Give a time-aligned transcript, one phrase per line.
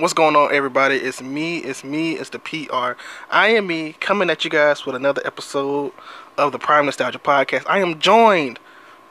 [0.00, 0.96] What's going on, everybody?
[0.96, 2.98] It's me, it's me, it's the PR.
[3.30, 5.92] I am me coming at you guys with another episode
[6.38, 7.64] of the Prime Nostalgia Podcast.
[7.66, 8.58] I am joined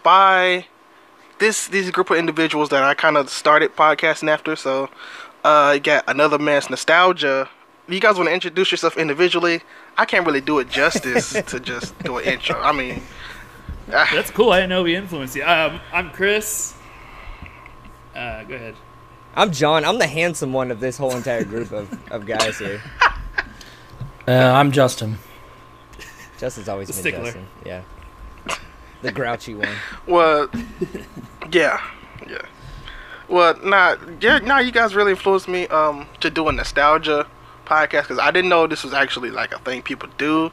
[0.01, 0.65] by
[1.37, 4.55] this these group of individuals that I kind of started podcasting after.
[4.55, 4.89] So,
[5.43, 7.47] uh, you got another man's nostalgia.
[7.87, 9.61] You guys want to introduce yourself individually?
[9.95, 12.59] I can't really do it justice to just do an intro.
[12.59, 13.03] I mean,
[13.93, 14.53] ah, That's cool.
[14.53, 15.43] I didn't know we influenced you.
[15.43, 16.73] Um, I'm Chris.
[18.15, 18.75] Uh, go ahead.
[19.39, 19.85] I'm John.
[19.85, 22.81] I'm the handsome one of this whole entire group of, of guys here.
[24.27, 25.17] Uh, I'm Justin.
[26.37, 27.23] Justin's always The been stickler.
[27.23, 27.47] Justin.
[27.65, 27.83] Yeah.
[29.01, 29.69] The grouchy one.
[30.05, 30.49] Well,
[31.53, 31.81] yeah,
[32.29, 32.41] yeah.
[33.29, 34.59] Well, nah, yeah, nah.
[34.59, 37.25] You guys really influenced me um to do a nostalgia
[37.63, 40.51] podcast because I didn't know this was actually like a thing people do.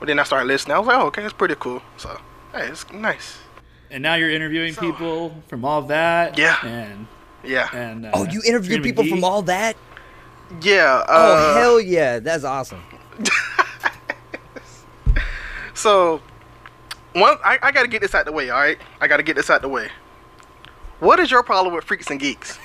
[0.00, 0.74] But then I started listening.
[0.74, 1.82] I was like, oh, okay, it's pretty cool.
[1.98, 2.20] So,
[2.52, 3.38] hey, it's nice.
[3.92, 6.36] And now you're interviewing So- people from all that.
[6.36, 6.56] Yeah.
[6.66, 7.06] And
[7.44, 9.10] Yeah, and uh, Oh, you interview Trina people McGee.
[9.10, 9.76] from all that?
[10.62, 11.02] yeah.
[11.06, 12.18] Uh, Oh, hell yeah.
[12.20, 12.82] That's awesome.
[15.74, 16.22] So,
[17.14, 18.48] one, I, I got to get this out the way.
[18.50, 19.88] All right, I got to get this out the way.
[21.00, 22.58] What is your problem with freaks and geeks?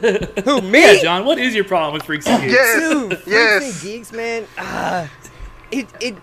[0.00, 0.80] Who, me?
[0.96, 1.24] Yeah, John.
[1.24, 2.54] What is your problem with freaks and geeks?
[2.54, 3.62] Yes, Dude, Freaks yes.
[3.74, 4.46] and Geeks, man.
[4.58, 5.10] Ah,
[5.70, 6.16] it, it,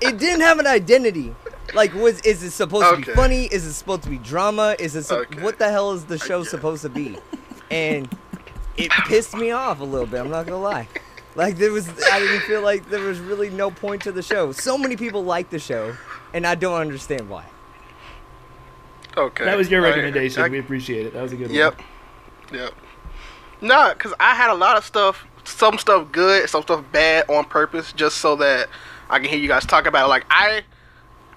[0.00, 1.34] it didn't have an identity.
[1.74, 3.44] Like, was is it supposed to be funny?
[3.46, 4.74] Is it supposed to be drama?
[4.78, 5.42] Is it so- Okay.
[5.42, 7.16] what the hell is the show supposed to be?
[7.70, 8.08] And
[8.78, 10.20] it pissed me off a little bit.
[10.20, 10.88] I'm not gonna lie.
[11.34, 14.52] Like there was, I didn't feel like there was really no point to the show.
[14.52, 15.94] So many people like the show,
[16.32, 17.44] and I don't understand why.
[19.16, 19.90] Okay, That was your all right.
[19.96, 20.42] recommendation.
[20.42, 21.12] I- we appreciate it.
[21.14, 21.76] That was a good Yep.
[21.76, 21.84] one.
[22.52, 22.60] Yep.
[22.60, 22.74] Yep.
[23.60, 27.44] Nah, cause I had a lot of stuff, some stuff good, some stuff bad on
[27.44, 28.68] purpose, just so that
[29.10, 30.08] I can hear you guys talk about it.
[30.08, 30.62] Like I,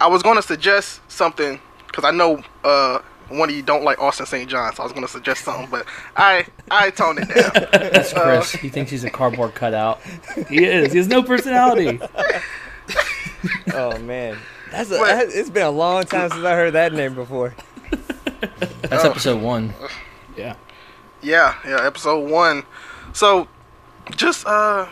[0.01, 1.59] I was gonna suggest something,
[1.91, 4.49] cause I know uh one of you don't like Austin St.
[4.49, 5.85] John, so I was gonna suggest something, but
[6.17, 7.67] I I toned it down.
[7.91, 8.51] That's Chris.
[8.53, 10.01] he thinks he's a cardboard cutout.
[10.49, 10.91] He is.
[10.91, 11.99] He has no personality.
[13.73, 14.37] Oh man,
[14.71, 15.07] that's a, What?
[15.07, 17.55] that, it's been a long time since I heard that name before.
[18.81, 19.73] That's episode one.
[20.37, 20.55] yeah.
[21.23, 22.63] yeah, yeah, episode one.
[23.13, 23.47] So,
[24.15, 24.87] just uh,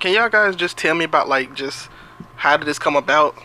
[0.00, 1.88] can y'all guys just tell me about like just
[2.34, 3.36] how did this come about?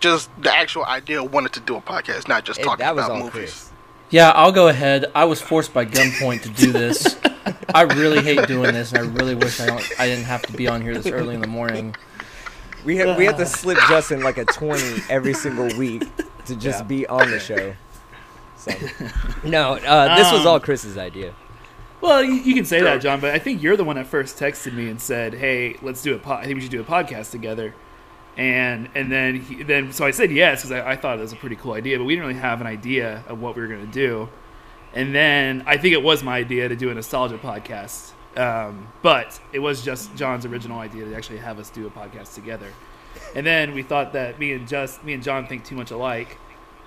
[0.00, 2.96] Just the actual idea of wanting to do a podcast, not just It- talking that
[2.96, 3.32] was about movies.
[3.32, 3.66] Chris.
[4.10, 5.04] Yeah, I'll go ahead.
[5.14, 7.16] I was forced by gunpoint to do this.
[7.74, 10.00] I really hate doing this, and I really wish I don't.
[10.00, 11.94] I didn't have to be on here this early in the morning.
[12.84, 16.02] We have, we have to slip Justin like a twenty every single week
[16.46, 16.84] to just Yeah.
[16.84, 17.74] be on the show.
[18.56, 18.72] So
[19.44, 21.32] no, uh, this was Um, all Chris's idea.
[22.00, 22.88] Well, you, you can say Sure.
[22.88, 25.76] that, John, but I think you're the one that first texted me and said, "Hey,
[25.82, 26.40] let's do a pod.
[26.40, 27.74] I think we should do a podcast together."
[28.36, 31.32] And and then he, then so I said yes because I, I thought it was
[31.32, 33.68] a pretty cool idea, but we didn't really have an idea of what we were
[33.68, 34.28] going to do.
[34.92, 39.40] And then I think it was my idea to do a nostalgia podcast, um, but
[39.52, 42.72] it was just John's original idea to actually have us do a podcast together.
[43.34, 46.38] And then we thought that me and just me and John think too much alike,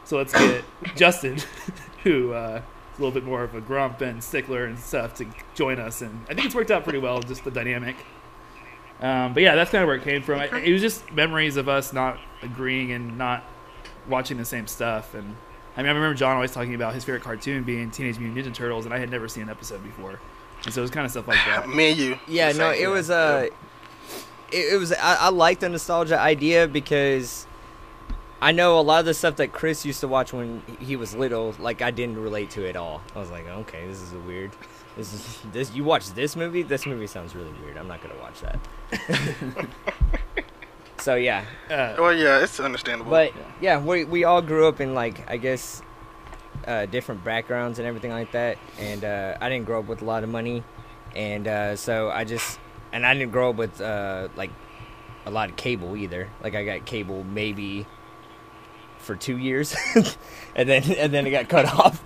[0.05, 0.63] so let's get
[0.95, 1.37] Justin,
[2.03, 2.61] who uh,
[2.91, 5.25] is a little bit more of a grump and stickler and stuff, to
[5.55, 6.01] join us.
[6.01, 7.95] And I think it's worked out pretty well, just the dynamic.
[9.01, 10.39] Um, but yeah, that's kind of where it came from.
[10.39, 13.43] I, it was just memories of us not agreeing and not
[14.07, 15.13] watching the same stuff.
[15.13, 15.35] And
[15.75, 18.53] I mean, I remember John always talking about his favorite cartoon being Teenage Mutant Ninja
[18.53, 20.19] Turtles, and I had never seen an episode before.
[20.65, 21.67] And so it was kind of stuff like that.
[21.75, 22.19] Me and you.
[22.27, 23.47] Yeah, no, it was uh,
[24.51, 27.47] it, it was I, I like the nostalgia idea because
[28.43, 31.15] I know a lot of the stuff that Chris used to watch when he was
[31.15, 33.01] little, like I didn't relate to at all.
[33.15, 34.51] I was like, okay, this is a weird.
[34.97, 35.73] This is this.
[35.73, 36.61] You watch this movie?
[36.61, 37.77] This movie sounds really weird.
[37.77, 39.67] I'm not gonna watch that.
[40.99, 43.11] so yeah, Uh, Well, yeah, it's understandable.
[43.11, 43.31] but
[43.61, 45.81] yeah, we we all grew up in like I guess
[46.67, 48.57] uh, different backgrounds and everything like that.
[48.78, 50.66] And uh, I didn't grow up with a lot of money,
[51.16, 52.59] and uh, so I just
[52.91, 54.51] and I didn't grow up with uh, like
[55.25, 56.29] a lot of cable either.
[56.43, 57.85] Like I got cable maybe
[59.03, 59.76] for two years,
[60.55, 62.03] and then and then it got cut off.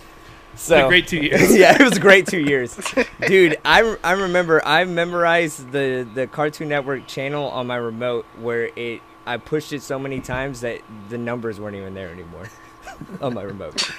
[0.53, 1.55] it's So a great two years.
[1.55, 2.77] yeah, it was a great two years,
[3.27, 3.57] dude.
[3.63, 9.01] I, I remember I memorized the the Cartoon Network channel on my remote where it
[9.25, 12.49] I pushed it so many times that the numbers weren't even there anymore
[13.21, 13.91] on my remote.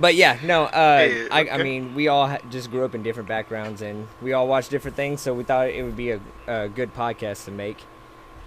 [0.00, 0.64] But yeah, no.
[0.64, 4.08] Uh, Hey, I, I mean, we all ha- just grew up in different backgrounds and
[4.20, 7.44] we all watch different things, so we thought it would be a, a good podcast
[7.44, 7.76] to make.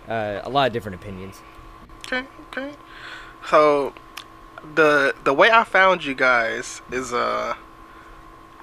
[0.08, 1.42] Uh, a lot of different opinions.
[2.06, 2.74] Okay, okay.
[3.50, 3.94] So
[4.74, 7.54] the the way I found you guys is uh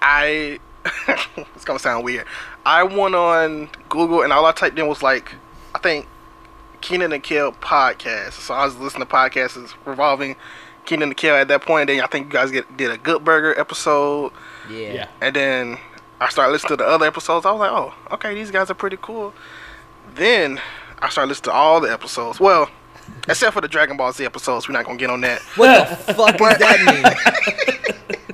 [0.01, 0.59] I
[1.55, 2.27] it's gonna sound weird.
[2.67, 5.33] I went on Google and all I typed in was like
[5.75, 6.07] I think
[6.81, 8.33] Kenan and Kel podcast.
[8.33, 10.35] So I was listening to podcasts revolving
[10.85, 11.89] Kenan and Kel at that point.
[11.89, 14.33] And then I think you guys get, did a Good Burger episode,
[14.69, 14.93] Yeah.
[14.93, 15.09] Yeah.
[15.21, 15.79] and then
[16.21, 17.47] I started listening to the other episodes.
[17.47, 19.33] I was like, oh, okay, these guys are pretty cool.
[20.15, 20.61] Then
[21.01, 22.41] I started listening to all the episodes.
[22.41, 22.69] Well,
[23.29, 24.69] except for the Dragon Ball Z episodes.
[24.69, 25.41] We're not gonna get on that.
[25.57, 28.27] What the fuck does that mean?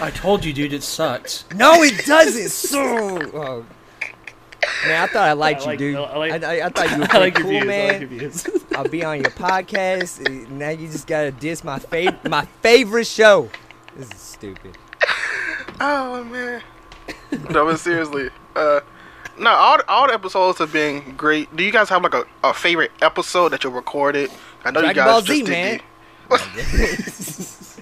[0.00, 1.44] I told you, dude, it sucks.
[1.54, 2.50] No, it doesn't.
[2.50, 3.64] So, oh.
[4.86, 5.96] man, I thought I liked I like- you, dude.
[5.96, 7.62] I I, like- I, I thought you were I pretty like your cool, views.
[7.62, 7.88] I man.
[7.88, 8.46] like your views.
[8.74, 10.48] I'll be on your podcast.
[10.50, 13.48] Now you just gotta diss my favorite, my favorite show.
[13.96, 14.76] This is stupid.
[15.80, 16.62] Oh man.
[17.50, 18.30] no, but seriously.
[18.56, 18.80] Uh,
[19.38, 21.54] no, all all the episodes have been great.
[21.56, 24.30] Do you guys have like a, a favorite episode that you recorded?
[24.64, 25.80] I know Dragon you guys Ball just Z, did man.
[26.28, 27.74] the-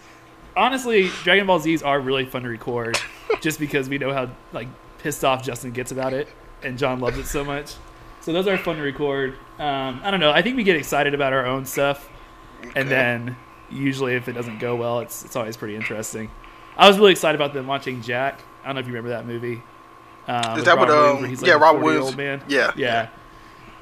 [0.56, 2.99] Honestly, Dragon Ball Z's are really fun to record,
[3.40, 4.69] just because we know how like
[4.99, 6.28] pissed off Justin gets about it,
[6.62, 7.75] and John loves it so much.
[8.20, 9.34] So those are fun to record.
[9.58, 10.31] Um, I don't know.
[10.31, 12.06] I think we get excited about our own stuff,
[12.76, 13.37] and then
[13.70, 16.31] usually if it doesn't go well, it's it's always pretty interesting.
[16.76, 18.40] I was really excited about them watching Jack.
[18.62, 19.62] I don't know if you remember that movie.
[20.28, 22.42] Um, Is that what, Robin Williams, um, where he's yeah, Rob Robin 40-year-old Williams- man.
[22.48, 22.72] yeah.
[22.76, 23.08] yeah.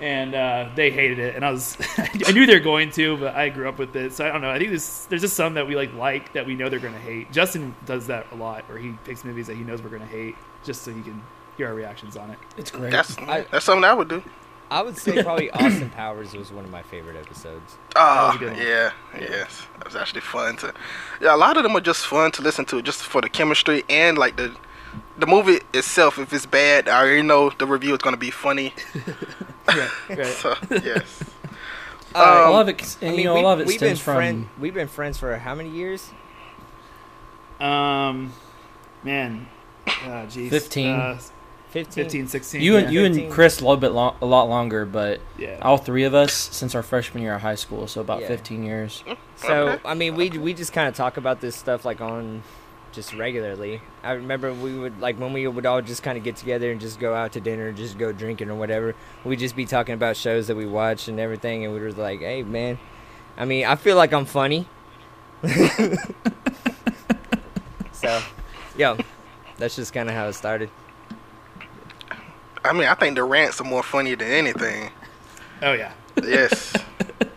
[0.01, 3.35] And uh, they hated it, and I was I knew they were going to, but
[3.35, 4.49] I grew up with it, so I don't know.
[4.51, 6.95] I think there's there's just some that we like like that we know they're going
[6.95, 7.31] to hate.
[7.33, 10.09] Justin does that a lot, where he picks movies that he knows we're going to
[10.09, 11.23] hate, just so he can
[11.59, 12.39] hear our reactions on it.
[12.57, 12.91] It's great.
[12.93, 14.23] That's I- that's something I would do.
[14.71, 17.77] I would say probably Austin Powers was one of my favorite episodes.
[17.95, 19.67] Oh, was a yeah, yes.
[19.81, 20.73] It was actually fun to.
[21.21, 23.85] Yeah, a lot of them are just fun to listen to, just for the chemistry
[23.91, 24.57] and like the
[25.19, 26.19] the movie itself.
[26.19, 28.75] If it's bad, I already know the review is gonna be funny.
[29.69, 30.27] Right, right.
[30.27, 31.23] So yes.
[32.13, 33.79] Uh, a lot of it, I mean, you know, we, a lot of it we've
[33.79, 34.15] been stems from.
[34.17, 36.11] friend, we've been friends for how many years?
[37.61, 38.33] Um,
[39.05, 39.47] man,
[39.87, 40.89] uh, geez, 15.
[40.89, 41.19] uh,
[41.71, 42.05] 15?
[42.05, 42.61] 15, 16.
[42.63, 43.25] You and you 15.
[43.25, 45.59] and Chris a little bit long, a lot longer, but yeah.
[45.63, 48.29] all three of us since our freshman year of high school, so about Yeah.
[48.29, 49.05] 15 years.
[49.37, 49.83] So Okay.
[49.85, 52.43] I mean, we we just kind of talk about this stuff like on
[52.93, 53.81] just regularly.
[54.03, 56.81] I remember we would like when we would all just kind of get together and
[56.81, 58.95] just go out to dinner, just go drinking or whatever.
[59.25, 62.21] We'd just be talking about shows that we watch and everything, and we were like,
[62.21, 62.79] "Hey, man."
[63.37, 64.67] I mean, I feel like I'm funny.
[67.93, 68.23] so,
[68.77, 68.99] yo,
[69.57, 70.69] that's just kind of how it started.
[72.65, 74.91] I mean, I think the rants are more funny than anything.
[75.63, 75.93] Oh yeah.
[76.23, 76.73] Yes.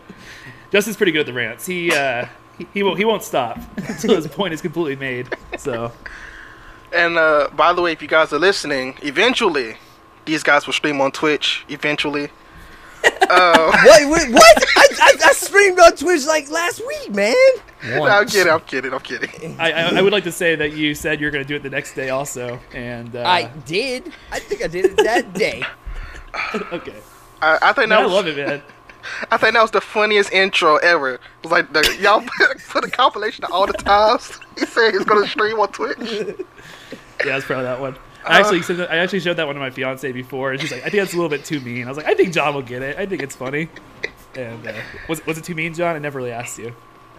[0.70, 1.66] Justin's pretty good at the rants.
[1.66, 2.26] He uh,
[2.58, 5.28] he, he won't he won't stop until his point is completely made.
[5.58, 5.92] So
[6.92, 9.76] and uh, by the way, if you guys are listening, eventually
[10.24, 11.64] these guys will stream on Twitch.
[11.68, 12.28] Eventually.
[13.28, 14.08] Uh, What?
[14.08, 14.30] What?
[14.30, 14.64] what?
[14.76, 17.34] I, I, I streamed on Twitch like last week, man.
[17.82, 18.50] I'm kidding.
[18.52, 18.92] I'm kidding.
[18.94, 19.56] I'm kidding.
[19.58, 21.62] I, I, I would like to say that you said you're going to do it
[21.62, 24.12] the next day also, and uh, I did.
[24.30, 25.62] I think I did it that day.
[26.72, 26.94] okay.
[27.42, 28.62] I, I think No, that I was, love it, man.
[29.30, 31.14] I think that was the funniest intro ever.
[31.14, 34.92] It was like the, y'all put, put a compilation of all the times he said
[34.92, 35.98] he's gonna stream on Twitch.
[37.24, 37.96] Yeah, it's probably that one.
[38.26, 40.72] I actually said that, I actually showed that one to my fiance before, and she's
[40.72, 42.54] like, "I think that's a little bit too mean." I was like, "I think John
[42.54, 42.96] will get it.
[42.98, 43.68] I think it's funny."
[44.34, 44.72] And uh,
[45.08, 45.94] was was it too mean, John?
[45.94, 46.74] I never really asked you.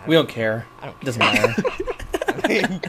[0.08, 0.66] We don't care.
[0.82, 1.54] I don't It doesn't matter.
[2.44, 2.82] I mean,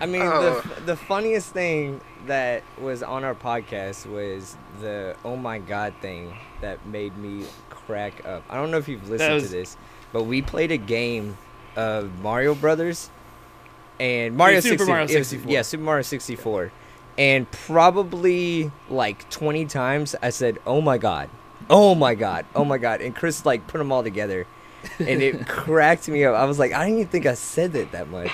[0.00, 0.60] I mean Oh.
[0.76, 6.32] the the funniest thing that was on our podcast was the oh my god thing
[6.60, 7.44] that made me
[7.86, 8.42] crack up.
[8.50, 9.76] I don't know if you've listened was- to this,
[10.12, 11.36] but we played a game
[11.76, 13.10] of Mario Brothers
[14.00, 15.52] and Mario Super 60 Mario it was- 64.
[15.52, 16.72] yeah, Super Mario 64.
[17.18, 21.28] And probably like 20 times I said, "Oh my god.
[21.68, 22.46] Oh my god.
[22.54, 24.46] Oh my god." And Chris like put them all together.
[24.98, 26.34] and it cracked me up.
[26.34, 28.30] I was like, I didn't even think I said it that much.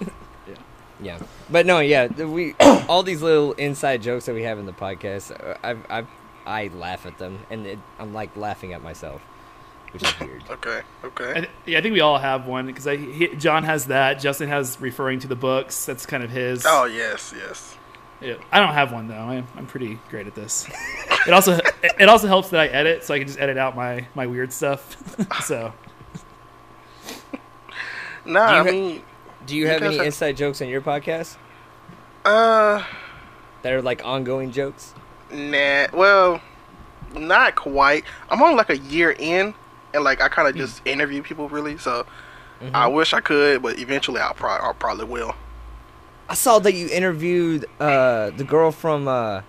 [1.02, 1.18] yeah,
[1.50, 2.54] but no, yeah, we
[2.88, 5.30] all these little inside jokes that we have in the podcast.
[5.62, 6.04] uh, I
[6.46, 9.20] I I laugh at them, and it, I'm like laughing at myself,
[9.92, 10.44] which is weird.
[10.50, 10.80] Okay.
[11.02, 11.32] I Okay.
[11.34, 14.20] th- yeah, I think we all have one because I he, John has that.
[14.20, 15.84] Justin has referring to the books.
[15.86, 16.64] That's kind of his.
[16.66, 17.76] Oh yes, yes.
[18.20, 19.14] Yeah, I don't have one though.
[19.14, 20.66] I'm, I'm pretty great at this.
[21.26, 21.66] It also it
[22.00, 24.52] it also helps that I edit, so I can just edit out my my weird
[24.52, 24.96] stuff.
[25.44, 25.72] so
[28.24, 29.02] Nah, Do you I mean,
[29.46, 31.36] Do you You have any have- inside jokes on your podcast
[32.24, 32.82] uh,
[33.62, 34.92] that are like ongoing jokes?
[35.32, 35.86] Nah.
[35.92, 36.40] Well,
[37.14, 38.04] not quite.
[38.30, 39.54] I'm on like a year in,
[39.94, 40.34] and like I Hmm.
[40.34, 41.78] kind of just interview people really.
[41.78, 42.06] So
[42.60, 42.74] Mm-hmm.
[42.74, 45.34] I wish I could, but eventually I'll probably, I'll probably will.
[46.28, 49.42] I saw that you interviewed uh, the girl from uh,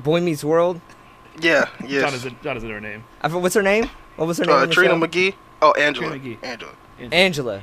[0.00, 0.80] Boy Meets World.
[1.40, 1.68] Yeah.
[1.80, 3.04] John is a, John is her name.
[3.20, 3.90] I what's her name?
[4.16, 4.54] What was her name?
[4.54, 5.00] Uh, Trina show?
[5.00, 5.34] McGee.
[5.60, 6.10] Oh, Angela.
[6.10, 6.44] Trina McGee.
[6.44, 6.72] Angela.
[7.10, 7.62] Angela.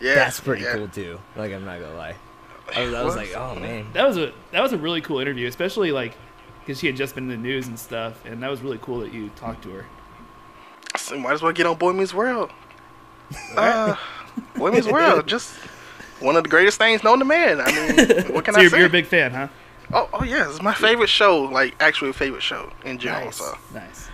[0.00, 0.14] Yeah.
[0.14, 0.74] That's pretty yeah.
[0.74, 1.20] cool too.
[1.36, 2.16] Like I'm not gonna lie.
[2.74, 3.86] I was, I was like, oh man.
[3.92, 6.14] That was a that was a really cool interview, especially like
[6.70, 9.00] because she had just been in the news and stuff, and that was really cool
[9.00, 9.86] that you talked to her.
[10.96, 12.50] So might as well get on Boy Meets World.
[13.56, 13.96] Uh,
[14.56, 15.26] Boy Meets World.
[15.26, 15.52] Just
[16.20, 17.60] one of the greatest things known to man.
[17.60, 17.96] I mean,
[18.34, 18.78] what can so I you're, say?
[18.78, 19.48] you're a big fan, huh?
[19.92, 21.42] oh, oh yeah, it's my favorite show.
[21.42, 23.26] Like actual favorite show in general.
[23.26, 23.36] Nice.
[23.36, 24.08] So Nice.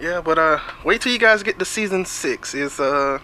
[0.00, 2.54] yeah, but uh, wait till you guys get to season six.
[2.54, 3.18] Is uh,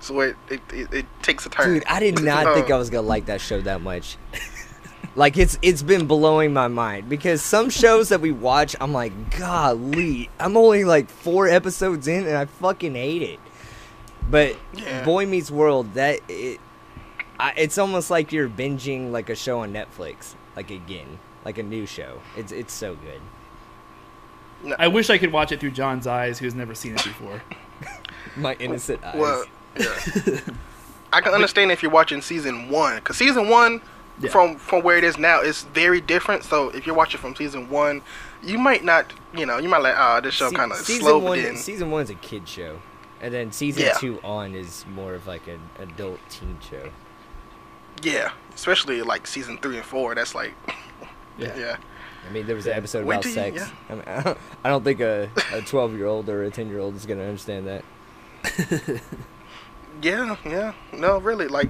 [0.00, 1.74] so it it, it it takes a turn.
[1.74, 4.18] Dude, I did not think I was gonna like that show that much.
[5.16, 9.38] Like it's it's been blowing my mind because some shows that we watch, I'm like,
[9.38, 13.40] golly, I'm only like four episodes in and I fucking hate it.
[14.30, 15.04] But Yeah.
[15.04, 16.60] Boy Meets World, that it,
[17.38, 21.62] I, it's almost like you're binging like a show on Netflix, like again, like a
[21.62, 22.20] new show.
[22.36, 23.20] It's it's so good.
[24.78, 27.42] I wish I could watch it through John's eyes, who's never seen it before.
[28.36, 29.16] My innocent eyes.
[29.16, 29.44] Well,
[29.78, 30.40] yeah.
[31.12, 33.80] I can understand if you're watching season one, because season one,
[34.20, 34.30] Yeah.
[34.30, 36.44] from from where it is now, it's very different.
[36.44, 38.02] So if you're watching from season one,
[38.42, 41.02] you might not, you know, you might like, ah, this show Se- kind of season
[41.02, 41.18] slow.
[41.18, 41.42] one.
[41.42, 42.80] Then Season one's a kid show,
[43.20, 43.92] and then season Yeah.
[43.94, 46.90] two on is more of like an adult teen show.
[48.02, 50.14] yeah, especially like season three and four.
[50.14, 50.52] That's like,
[51.38, 51.56] Yeah.
[51.56, 51.76] yeah,
[52.28, 53.56] I mean, there was an episode Wait about you- sex.
[53.56, 53.68] yeah.
[53.88, 56.68] I, mean, I, don't, I don't think a a twelve year old or a ten
[56.68, 57.84] year old is gonna understand that.
[60.02, 60.72] yeah, yeah.
[60.92, 61.68] No, really, like,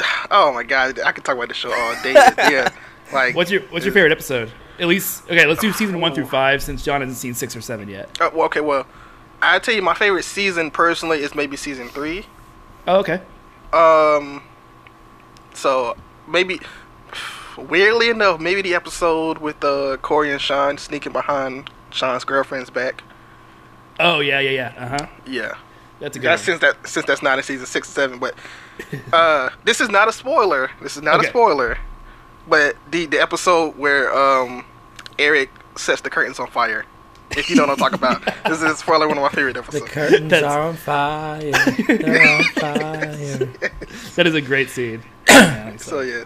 [0.30, 2.12] oh my god, I could talk about this show all day.
[2.12, 2.70] yeah,
[3.12, 4.50] like, What's your What's your favorite episode?
[4.78, 5.44] At least, okay.
[5.46, 8.08] Let's do season one through five, since John hasn't seen six or seven yet.
[8.20, 8.86] uh, well, okay, well,
[9.42, 12.26] I tell you, my favorite season personally is maybe season three.
[12.86, 13.20] Oh, okay.
[13.72, 14.42] Um,
[15.52, 16.60] so maybe
[17.56, 23.02] weirdly enough, maybe the episode with uh, Corey and Sean sneaking behind Sean's girlfriend's back.
[24.00, 24.74] Oh yeah, yeah, yeah.
[24.76, 25.06] Uh huh.
[25.26, 25.54] Yeah,
[26.00, 26.28] That's a good.
[26.28, 26.58] that's one.
[26.58, 28.18] since that since that's not in season six, seven.
[28.18, 28.34] But
[29.12, 30.70] uh, this is not a spoiler.
[30.80, 31.26] This is not Okay.
[31.26, 31.78] a spoiler.
[32.48, 34.64] But the the episode where um
[35.18, 36.84] Eric sets the curtains on fire.
[37.32, 39.84] If you know what I'm talking about, this is probably one of my favorite episodes.
[39.84, 40.10] The episodes.
[40.10, 41.50] curtains That's- are on fire.
[41.98, 43.46] They're on fire.
[44.16, 45.02] That is a great scene.
[45.28, 46.24] Yeah, So yeah,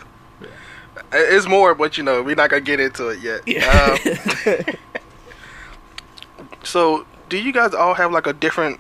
[1.12, 3.41] it's more, but you know, we're not gonna get into it yet.
[3.67, 4.75] Um,
[6.62, 8.79] so, do you guys all have like a different?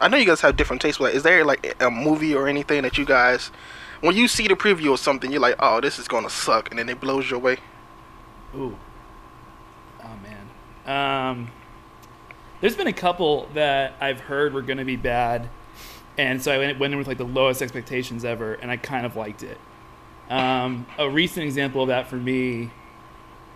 [0.00, 2.82] I know you guys have different tastes, but is there like a movie or anything
[2.82, 3.50] that you guys,
[4.00, 6.78] when you see the preview or something, you're like, oh, this is gonna suck, and
[6.78, 7.58] then it blows your way?
[8.54, 8.76] Ooh.
[10.02, 11.30] Oh man.
[11.30, 11.50] Um,
[12.60, 15.48] there's been a couple that I've heard were going to be bad,
[16.16, 19.06] and so I went, went in with like the lowest expectations ever, and I kind
[19.06, 19.58] of liked it.
[20.30, 22.70] Um, a recent example of that for me,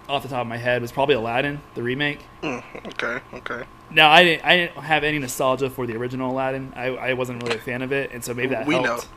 [0.08, 2.20] off the top of my head, was probably Aladdin, the remake.
[2.42, 3.64] Mm, okay, okay.
[3.94, 6.72] Now I didn't I didn't have any nostalgia for the original Aladdin.
[6.76, 8.84] I, I wasn't really a fan of it, and so maybe that We know.
[8.84, 9.08] helped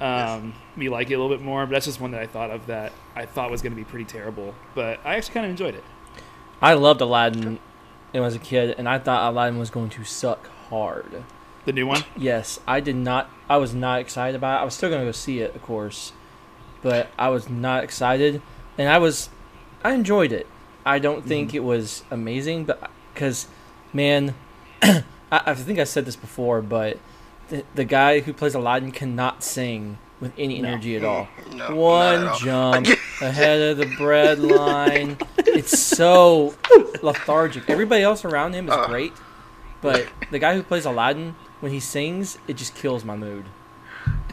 [0.00, 1.66] um, me like it a little bit more.
[1.66, 3.84] But that's just one that I thought of that I thought was going to be
[3.84, 5.84] pretty terrible, but I actually kind of enjoyed it.
[6.62, 7.58] I loved Aladdin
[8.12, 11.24] when I was a kid, and I thought Aladdin was going to suck hard.
[11.64, 12.02] The new one.
[12.16, 13.30] Yes, I did not.
[13.48, 14.62] I was not excited about it.
[14.62, 16.12] I was still going to go see it, of course,
[16.82, 18.40] but I was not excited,
[18.78, 19.28] and I was.
[19.84, 20.46] I enjoyed it.
[20.86, 23.46] I don't think it was amazing, but because,
[23.92, 24.34] man,
[24.82, 26.98] I, I think I said this before, but
[27.48, 30.68] the, the guy who plays Aladdin cannot sing with any No.
[30.68, 31.28] energy at all.
[31.50, 32.38] No, not at One all.
[32.38, 32.86] jump
[33.20, 35.16] ahead of the bread line.
[35.38, 36.54] It's so
[37.02, 37.68] lethargic.
[37.70, 38.86] Everybody else around him is Uh.
[38.86, 39.12] great,
[39.80, 43.44] but the guy who plays Aladdin, when he sings, it just kills my mood.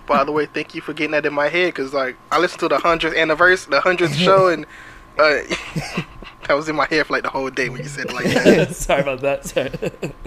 [0.07, 2.59] By the way, thank you for getting that in my head, cause like I listened
[2.59, 4.65] to the hundredth anniversary, the hundredth show, and
[5.17, 5.41] uh,
[6.47, 8.75] that was in my head for like the whole day when you said like that.
[8.75, 9.45] Sorry about that.
[9.45, 9.71] Sorry.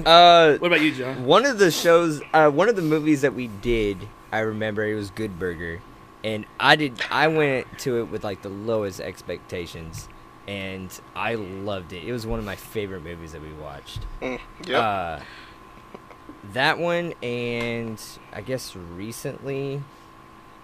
[0.04, 1.24] Uh, what about you, John?
[1.24, 4.94] one of the shows, uh, one of the movies that we did, I remember it
[4.94, 5.80] was Good Burger,
[6.24, 7.00] and I did.
[7.10, 10.08] I went to it with like the lowest expectations,
[10.46, 12.04] and I loved it.
[12.04, 14.00] It was one of my favorite movies that we watched.
[14.20, 14.82] Mm, yep.
[14.82, 15.20] Uh,
[16.52, 18.02] that one, and
[18.32, 19.82] I guess recently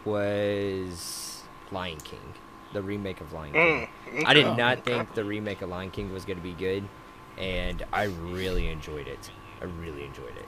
[0.05, 2.35] was Lion King,
[2.75, 3.89] the remake of Lion King.
[4.13, 4.57] Mm, I did okay.
[4.57, 6.87] not think the remake of Lion King was going to be good,
[7.39, 9.31] and I really enjoyed it.
[9.63, 10.47] I really enjoyed it.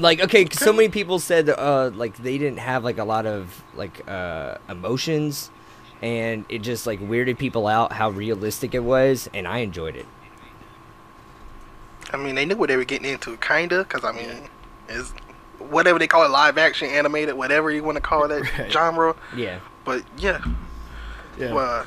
[0.00, 3.62] Like, okay, so many people said uh, like they didn't have like a lot of
[3.74, 5.50] like uh, emotions,
[6.00, 10.06] and it just like weirded people out how realistic it was, and I enjoyed it.
[12.12, 14.48] I mean, they knew what they were getting into, kinda, cause I mean,
[14.88, 15.12] is
[15.58, 18.70] whatever they call it, live action, animated, whatever you want to call that Right.
[18.72, 19.14] genre.
[19.36, 19.60] Yeah.
[19.84, 20.42] But yeah,
[21.38, 21.52] Yeah.
[21.52, 21.86] well,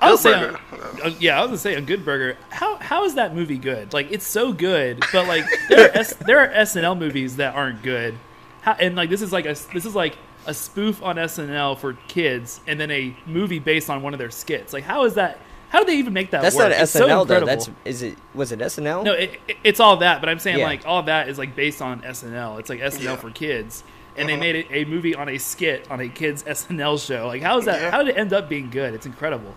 [0.00, 0.56] I was Good saying,
[1.04, 2.36] uh, yeah, I was gonna say a Good Burger.
[2.50, 3.92] How how is that movie good?
[3.92, 7.82] Like it's so good, but like there are S, there are SNL movies that aren't
[7.82, 8.14] good.
[8.62, 10.16] How, and like this is like a this is like
[10.46, 14.30] a spoof on SNL for kids, and then a movie based on one of their
[14.30, 14.72] skits.
[14.72, 15.38] Like how is that?
[15.70, 16.70] How did they even make that That's work?
[16.70, 17.44] not It's so SNL though.
[17.44, 18.16] That's is it?
[18.34, 19.04] Was it SNL?
[19.04, 20.66] No, it, it- it's all that, but I'm saying Yeah.
[20.66, 22.58] like all that is like based on SNL.
[22.58, 23.16] It's like SNL Yeah.
[23.16, 23.84] for kids,
[24.18, 24.40] and they Mhm.
[24.40, 27.26] made it a movie on a skit on a kids SNL show.
[27.28, 27.80] Like, how is that?
[27.80, 27.90] Yeah.
[27.90, 28.94] How did it end up being good?
[28.94, 29.54] It's incredible.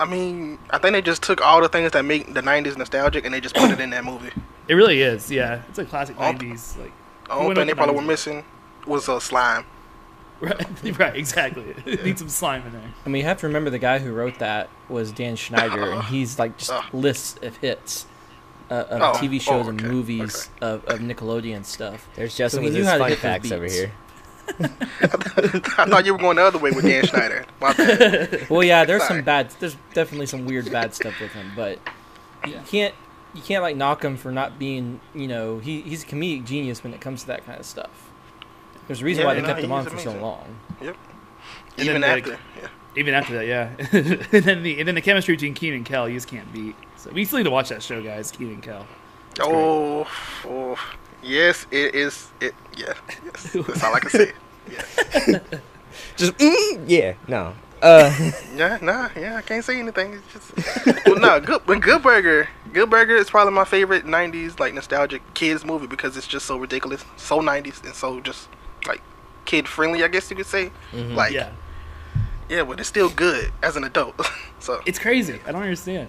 [0.00, 3.24] I mean, I think they just took all the things that make the '90s nostalgic
[3.24, 4.30] and they just put it in that movie.
[4.66, 5.30] It really is.
[5.30, 6.22] Yeah, it's a classic Oh.
[6.22, 6.76] '90s.
[6.80, 6.90] Like,
[7.26, 8.44] The only thing they the probably were missing
[8.86, 9.66] was a slime.
[10.40, 10.66] right,
[10.98, 11.74] right, exactly.
[11.84, 12.90] It needs some slime in there.
[13.04, 16.02] I mean, you have to remember the guy who wrote that was Dan Schneider, and
[16.04, 18.06] he's like just lists of hits
[18.70, 22.08] uh, of Oh, TV shows oh, and okay, movies of, of Nickelodeon stuff.
[22.14, 23.92] There's Justin he with knew his how fun facts over here.
[24.60, 24.66] I
[25.86, 27.46] thought you were going the other way with Dan Schneider.
[28.50, 29.18] Well, yeah, there's Sorry.
[29.18, 29.50] some bad.
[29.58, 31.78] There's definitely some weird bad stuff with him, but
[32.46, 32.62] you Yeah.
[32.66, 32.94] can't
[33.32, 35.00] you can't like knock him for not being.
[35.14, 38.10] You know, he he's a comedic genius when it comes to that kind of stuff.
[38.86, 40.20] There's a reason Yeah, why they no, kept him he's on for so amazing.
[40.22, 40.56] long.
[40.80, 40.94] And
[41.78, 42.68] Even then, after, like, yeah.
[42.96, 43.70] Even after that, yeah.
[44.32, 46.76] and then the and then the chemistry between Kenan and Kel, you just can't beat.
[47.04, 48.30] So we still need to watch that show, guys.
[48.30, 48.86] Kenan and Kel.
[49.40, 50.10] Oh,
[50.46, 50.78] oh,
[51.22, 52.30] yes, it is.
[52.40, 52.94] It, yeah,
[53.26, 53.52] yes.
[53.66, 54.32] That's all I can say.
[54.72, 55.38] Yeah,
[56.16, 57.52] Just mm, yeah, no.
[57.82, 58.10] Uh,
[58.56, 59.36] yeah, nah, yeah.
[59.36, 60.14] I can't say anything.
[60.14, 61.60] It's just, well, no, good.
[61.66, 66.16] But Good Burger, Good Burger is probably my favorite '90s like nostalgic kids movie because
[66.16, 68.48] it's just so ridiculous, so '90s, and so just
[68.86, 69.02] like
[69.44, 70.02] kid friendly.
[70.02, 70.70] I guess you could say.
[70.92, 71.14] mhm.
[71.14, 71.50] Like, Yeah,
[72.48, 74.14] yeah, but it's still good as an adult.
[74.58, 75.38] so it's crazy.
[75.46, 76.08] I don't understand.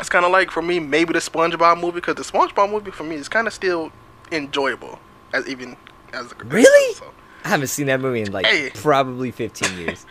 [0.00, 3.04] It's kind of like for me maybe the SpongeBob movie because the SpongeBob movie for
[3.04, 3.92] me is kind of still
[4.32, 4.98] enjoyable
[5.32, 5.76] as even
[6.12, 6.94] as a Really?
[6.94, 7.12] So,
[7.44, 8.70] I haven't seen that movie in like Hey.
[8.74, 10.04] probably 15 years.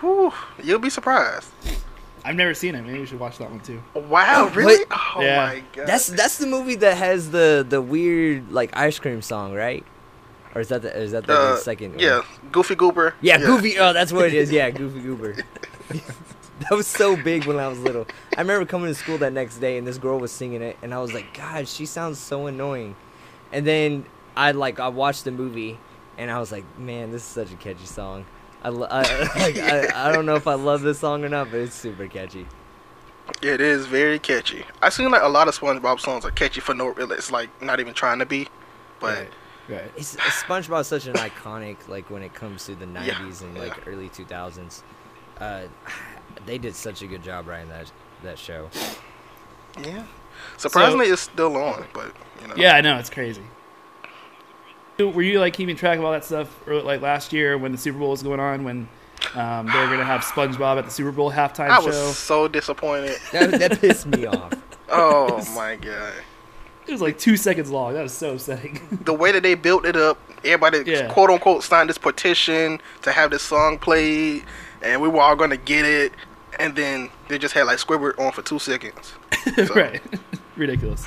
[0.00, 1.50] whew, you'll be surprised.
[2.26, 2.82] I've never seen it.
[2.82, 3.82] Maybe you should watch that one too.
[3.94, 4.84] Wow, really?
[4.90, 5.36] Oh Yeah.
[5.46, 5.86] my god.
[5.86, 9.84] That's that's the movie that has the the weird like ice cream song, right?
[10.54, 11.90] Or is that the is that the, the uh, second?
[11.92, 11.98] one?
[11.98, 12.22] yeah,
[12.52, 13.14] Goofy Goober.
[13.20, 13.76] Yeah, Goofy.
[13.78, 14.50] Oh, that's what it is.
[14.52, 15.36] Yeah, Goofy Goober.
[16.60, 18.06] that was so big when I was little.
[18.36, 20.94] I remember coming to school that next day and this girl was singing it, and
[20.94, 22.96] I was like, God, she sounds so annoying.
[23.52, 25.78] And then I like I watched the movie,
[26.18, 28.26] and I was like, Man, this is such a catchy song.
[28.62, 28.72] I, I,
[29.36, 32.08] like, I, I don't know if I love this song or not, but it's super
[32.08, 32.46] catchy.
[33.42, 34.64] It is very catchy.
[34.82, 37.10] I seen like a lot of SpongeBob songs are catchy for no real.
[37.12, 38.48] It's like not even trying to be,
[39.00, 39.32] but right,
[39.68, 39.92] right.
[39.96, 43.76] It's, SpongeBob's such an iconic like when it comes to the Yeah, '90s and like
[43.76, 43.84] yeah.
[43.86, 44.82] early 2000s.
[45.40, 45.62] Uh,
[46.46, 47.90] they did such a good job writing that
[48.22, 48.68] that show.
[49.82, 50.04] yeah.
[50.56, 52.54] Surprisingly, it's still on, but you know.
[52.56, 53.42] Yeah, I know it's crazy.
[54.98, 57.78] Were you like keeping track of all that stuff, or, like last year when the
[57.78, 58.88] Super Bowl was going on, when
[59.34, 61.86] um, they were gonna have SpongeBob at the Super Bowl halftime I show?
[61.86, 63.16] was so disappointed.
[63.32, 64.52] That, that pissed me off.
[64.96, 66.12] Oh my god.
[66.86, 67.94] It was like two seconds long.
[67.94, 69.00] That was so upsetting.
[69.04, 71.10] the way that they built it up, everybody Yeah.
[71.10, 74.44] quote unquote signed this petition to have this song played,
[74.84, 76.12] and we were all gonna get it,
[76.60, 79.14] and then they just had like Squidward on for two seconds.
[79.66, 80.00] So, right,
[80.56, 81.04] ridiculous.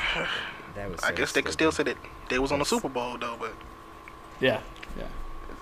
[0.75, 0.99] That was.
[1.03, 1.97] I so guess they could still say that
[2.29, 3.51] they was on the Super Bowl though, but
[4.39, 4.61] Yeah,
[4.95, 5.05] yeah.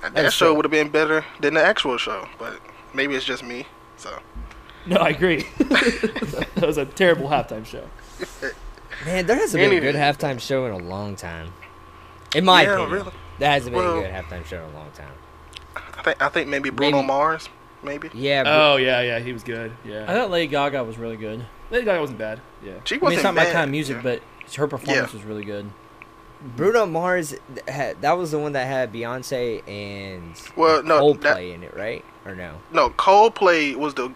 [0.01, 2.27] that, That show would have been better than the actual show.
[2.37, 2.59] But
[2.93, 3.65] maybe it's just me.
[3.95, 4.19] So
[4.85, 5.47] No, I agree.
[5.59, 7.87] that was a terrible halftime show.
[9.05, 11.53] Man, there hasn't been a good halftime show in a long time.
[12.35, 13.11] In my yeah, opinion, really.
[13.39, 15.13] that hasn't been Well- a good halftime show in a long time.
[15.97, 17.47] I think I think maybe Bruno Maybe- Mars,
[17.85, 18.09] maybe.
[18.13, 19.71] Yeah, but Oh yeah, yeah, he was good.
[19.85, 20.03] Yeah.
[20.07, 21.45] I thought Lady Gaga was really good.
[21.71, 22.41] Lady Gaga wasn't bad.
[22.63, 24.01] Yeah, She I mean, wasn't it's not my bad, kind of music, yeah.
[24.03, 24.21] but
[24.55, 25.17] her performance Yeah.
[25.17, 25.69] was really good.
[26.55, 27.33] Bruno Mars
[27.67, 31.75] had, that was the one that had Beyonce and Well, no, Coldplay that- in it,
[31.75, 32.03] right?
[32.25, 32.55] Or no?
[32.71, 34.13] no Coldplay was the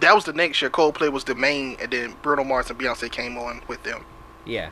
[0.00, 0.70] that was the next year.
[0.70, 4.04] Coldplay was the main, and then Bruno Mars and Beyonce came on with them.
[4.44, 4.68] Yeah,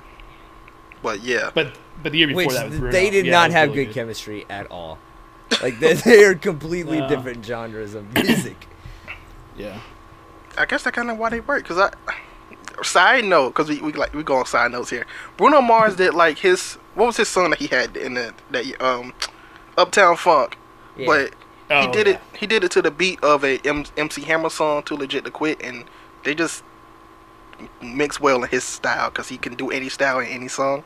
[1.02, 2.92] But yeah, but but the year before which that was Bruno.
[2.92, 4.98] they did Yeah, not was have really good, chemistry at all.
[5.62, 7.08] Like they, they are completely No.
[7.08, 8.66] different genres of music.
[9.56, 9.78] Yeah,
[10.58, 11.64] I guess that's kind of why they work.
[11.64, 11.92] Cause I
[12.82, 15.06] side note, cause we, we like we go on side notes here.
[15.36, 18.82] Bruno Mars did like his what was his song that he had in the that
[18.82, 19.12] um
[19.78, 20.58] Uptown Funk,
[20.96, 21.06] Yeah.
[21.06, 21.28] but
[21.68, 22.14] he Oh, did yeah.
[22.14, 25.24] it he did it to the beat of a M- MC Hammer song, Too Legit
[25.24, 25.84] to Quit, and
[26.24, 26.64] they just
[27.80, 30.82] mix well in his style, cause he can do any style in any song.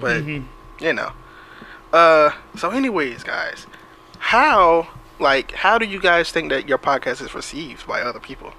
[0.00, 0.44] But Mhm.
[0.80, 1.10] you know,
[1.92, 3.66] uh, so anyways, guys,
[4.34, 4.88] how
[5.20, 8.52] like how do you guys think that your podcast is received by other people?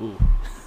[0.00, 0.16] Ooh.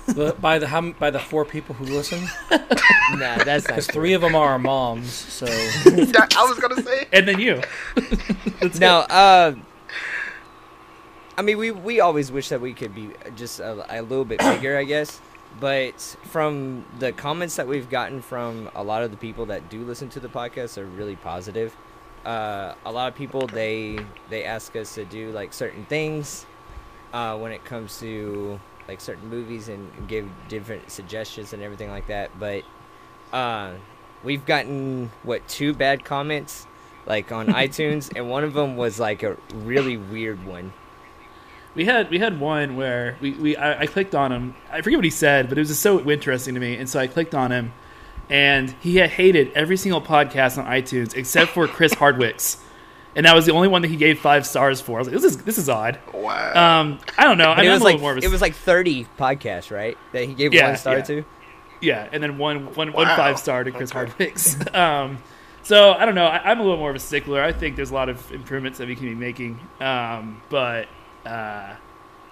[0.15, 4.21] but by the how, by the four people who listen, nah, that's because three of
[4.21, 5.11] them are our moms.
[5.11, 7.07] So That- I was gonna say.
[7.11, 7.61] And then you.
[8.79, 9.55] Now, uh,
[11.37, 14.39] I mean, we we always wish that we could be just a, a little bit
[14.39, 15.21] bigger, I guess.
[15.59, 19.83] But from the comments that we've gotten from a lot of the people that do
[19.83, 21.75] listen to the podcast are really positive.
[22.25, 26.45] Uh, a lot of people they they ask us to do like certain things
[27.11, 32.07] uh, when it comes to like certain movies and give different suggestions and everything like
[32.07, 32.31] that.
[32.39, 32.63] But
[33.31, 33.73] uh,
[34.23, 36.67] we've gotten what two bad comments
[37.05, 40.73] like on iTunes, and one of them was like a really weird one.
[41.75, 44.55] We had we had one where we, we I, I clicked on him.
[44.71, 46.99] I forget what he said, but it was just so interesting to me, and so
[46.99, 47.73] I clicked on him,
[48.29, 52.57] and he had hated every single podcast on iTunes except for Chris Hardwick's,
[53.15, 54.97] and that was the only one that he gave five stars for.
[54.97, 55.99] I was like, this is this is odd.
[56.13, 56.79] Wow.
[56.81, 57.51] Um, I don't know.
[57.51, 58.55] I And mean, it I'm was a like little more of a it was like
[58.55, 59.97] 30 podcasts, right?
[60.13, 61.03] That he gave Yeah, one star yeah.
[61.03, 61.25] to.
[61.81, 63.15] Yeah, and then one one one Wow.
[63.17, 63.99] five star to Chris Okay.
[63.99, 64.55] Hardwick's.
[64.73, 65.17] um,
[65.63, 66.25] so I don't know.
[66.25, 67.41] I, I'm a little more of a stickler.
[67.41, 69.59] I think there's a lot of improvements that we can be making.
[69.79, 70.87] Um, but
[71.25, 71.73] uh,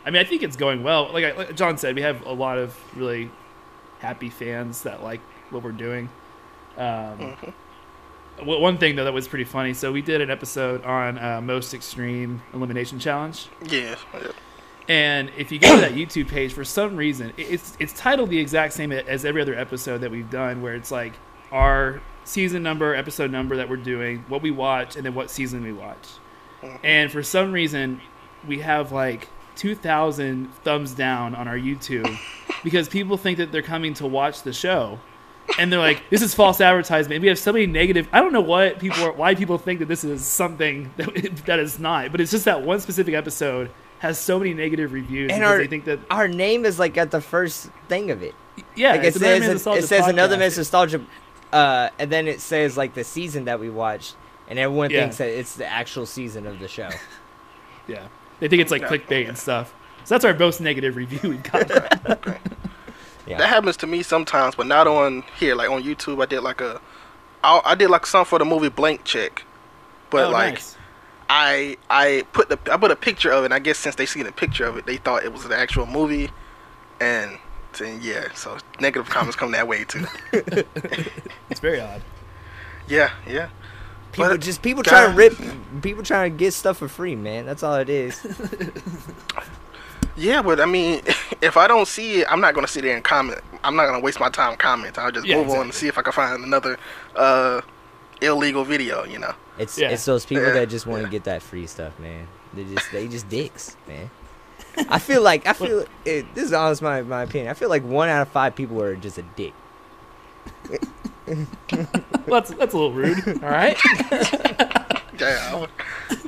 [0.05, 1.11] I mean, I think it's going well.
[1.13, 3.29] Like, I, like John said, we have a lot of really
[3.99, 5.21] happy fans that like
[5.51, 6.09] what we're doing.
[6.77, 7.35] Um,
[8.37, 9.73] w- One thing though that was pretty funny.
[9.73, 13.47] So we did an episode on uh, most extreme elimination challenge.
[13.67, 13.95] yeah.
[14.13, 14.27] yeah.
[14.89, 18.39] And if you go to that YouTube page, for some reason, it's it's titled the
[18.39, 21.13] exact same as every other episode that we've done, where it's like
[21.51, 25.63] our season number, episode number that we're doing, what we watch, and then what season
[25.63, 26.07] we watch.
[26.83, 28.01] And for some reason,
[28.47, 32.17] we have like 2,000 thumbs down on our YouTube
[32.63, 34.99] because people think that they're coming to watch the show.
[35.59, 38.07] And they're like, "This is false advertisement." We have so many negative.
[38.11, 41.13] I don't know what people are, why people think that this is something that,
[41.45, 45.31] that is not, but it's just that one specific episode has so many negative reviews
[45.31, 48.33] And our they think that our name is like at the first thing of it.
[48.75, 50.39] yeah, Like it it's another says Man's it, says another podcast.
[50.39, 51.05] man's nostalgia,
[51.53, 54.15] uh, and then it says like the season that we watched,
[54.47, 55.01] and everyone Yeah.
[55.01, 56.89] thinks that it's the actual season of the show.
[57.87, 58.07] Yeah,
[58.39, 59.73] they think it's like clickbait and stuff.
[60.05, 61.69] So that's our most negative review we've got.
[63.27, 63.37] Yeah.
[63.37, 65.55] That happens to me sometimes, but not on here.
[65.55, 66.81] Like on YouTube, I did like a,
[67.43, 69.43] I, I did like something for the movie Blank Check,
[70.09, 70.77] but Oh, like nice.
[71.29, 73.45] I I put the I put a picture of it.
[73.45, 75.55] and I guess since they seen a picture of it, they thought it was the
[75.55, 76.29] actual movie,
[76.99, 77.37] and
[77.77, 80.05] then yeah, so negative comments come that way too.
[80.33, 82.01] it's very odd.
[82.87, 83.49] Yeah, yeah.
[84.11, 85.37] People But- just people trying to rip,
[85.81, 87.45] people trying to get stuff for free, man.
[87.45, 88.19] That's all it is.
[90.17, 91.01] Yeah, but I mean,
[91.41, 93.39] if I don't see it, I'm not gonna sit there and comment.
[93.63, 95.01] I'm not gonna waste my time commenting.
[95.03, 96.77] I'll just Yeah, move on and see if I can find another
[97.15, 97.61] uh,
[98.21, 99.03] illegal video.
[99.05, 99.33] You know.
[99.57, 99.89] It's Yeah.
[99.89, 100.53] it's those people Yeah.
[100.53, 102.27] that just want to get that free stuff, man.
[102.53, 104.09] They just they just dicks, man.
[104.89, 107.49] I feel like I feel it, this is honest my my opinion.
[107.49, 109.53] I feel like one out of five people are just a dick.
[111.27, 113.25] Well, that's that's a little rude.
[113.43, 113.77] All right.
[115.19, 115.67] Yeah, I,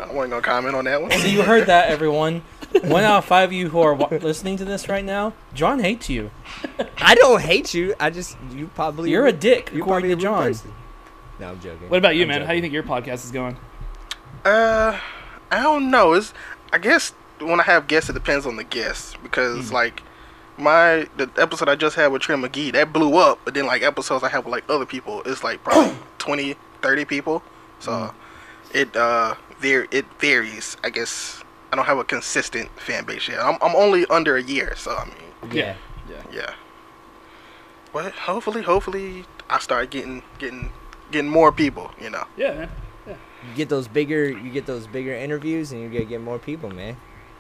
[0.03, 1.11] I wasn't gonna comment on that one.
[1.11, 2.43] So you heard that, everyone.
[2.81, 5.79] One out of five of you who are wa- listening to this right now, John
[5.79, 6.31] hates you.
[6.97, 7.93] I don't hate you.
[7.99, 10.43] I just you probably You're a dick, you're according probably to John.
[10.43, 10.73] person.
[11.39, 11.89] No, I'm joking.
[11.89, 12.41] What about you, I'm man?
[12.41, 13.57] How do you think your podcast is going?
[14.45, 14.99] Uh,
[15.51, 16.13] I don't know.
[16.13, 16.33] It's
[16.71, 19.73] I guess when I have guests, it depends on the guest because Hmm.
[19.75, 20.01] like
[20.57, 23.81] my the episode I just had with Trina McGee that blew up, but then like
[23.83, 27.43] episodes I have with like other people, it's like probably 20, 30 people.
[27.79, 27.91] So
[28.71, 28.77] Hmm.
[28.77, 30.77] it uh var- it varies.
[30.83, 31.42] I guess
[31.73, 33.39] I don't have a consistent fan base yet.
[33.39, 35.75] I'm I'm only under a year, so I mean Yeah.
[36.07, 36.21] Yeah.
[36.31, 36.53] yeah.
[37.91, 40.71] But hopefully, hopefully I start getting getting
[41.09, 41.89] getting more people.
[41.99, 42.25] You know.
[42.37, 42.69] Yeah, man.
[43.07, 46.69] You get those bigger you get those bigger interviews and you get get more people,
[46.69, 46.95] man.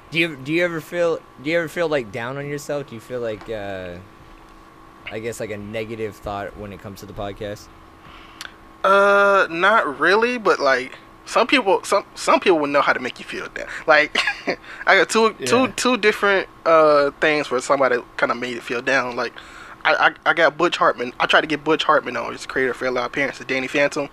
[0.09, 2.87] Do you do you ever feel do you ever feel like down on yourself?
[2.87, 3.97] Do you feel like uh
[5.11, 7.67] I guess like a negative thought when it comes to the podcast?
[8.83, 13.19] Uh, not really, but like some people, some some people would know how to make
[13.19, 13.67] you feel that.
[13.87, 14.17] Like,
[14.87, 15.45] I got two Yeah.
[15.45, 19.15] two two different uh things where somebody kind of made it feel down.
[19.15, 19.33] Like,
[19.85, 21.13] I, I I got Butch Hartman.
[21.19, 22.31] I tried to get Butch Hartman on.
[22.31, 24.09] He's the creator of Fairly OddParents, the Danny Phantom,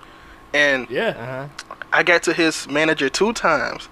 [0.55, 1.09] and Yeah.
[1.19, 1.65] Uh-huh.
[1.93, 3.89] I got to his manager two times.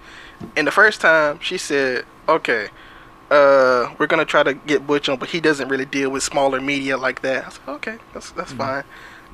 [0.56, 2.68] And the first time she said, "Okay,
[3.30, 6.60] uh, we're gonna try to get Butch on, but he doesn't really deal with smaller
[6.60, 8.84] media like that." I said, "Okay, that's that's fine."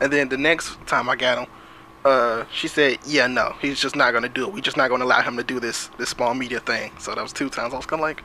[0.01, 1.47] And then the next time I got him,
[2.05, 4.53] uh, she said, "Yeah, no, he's just not gonna do it.
[4.53, 7.23] We're just not gonna allow him to do this this small media thing." So that
[7.23, 7.73] was two times.
[7.73, 8.23] I was kind of like,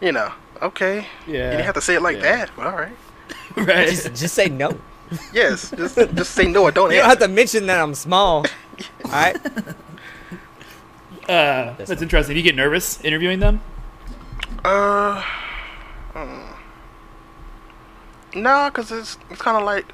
[0.00, 1.34] you know, okay, Yeah.
[1.44, 2.22] you didn't have to say it like Yeah.
[2.46, 2.96] that, but all right.
[3.56, 3.88] right.
[3.88, 4.76] Just just say no.
[5.32, 8.44] Yes, just just say no or don't You don't have to mention that I'm small.
[9.04, 9.36] All right.
[11.28, 12.02] Uh, that's, fine.
[12.02, 12.36] interesting.
[12.36, 13.60] You get nervous interviewing them?
[14.64, 15.22] Uh,
[16.12, 16.42] hmm.
[18.40, 19.86] nah, cause it's it's kind of like,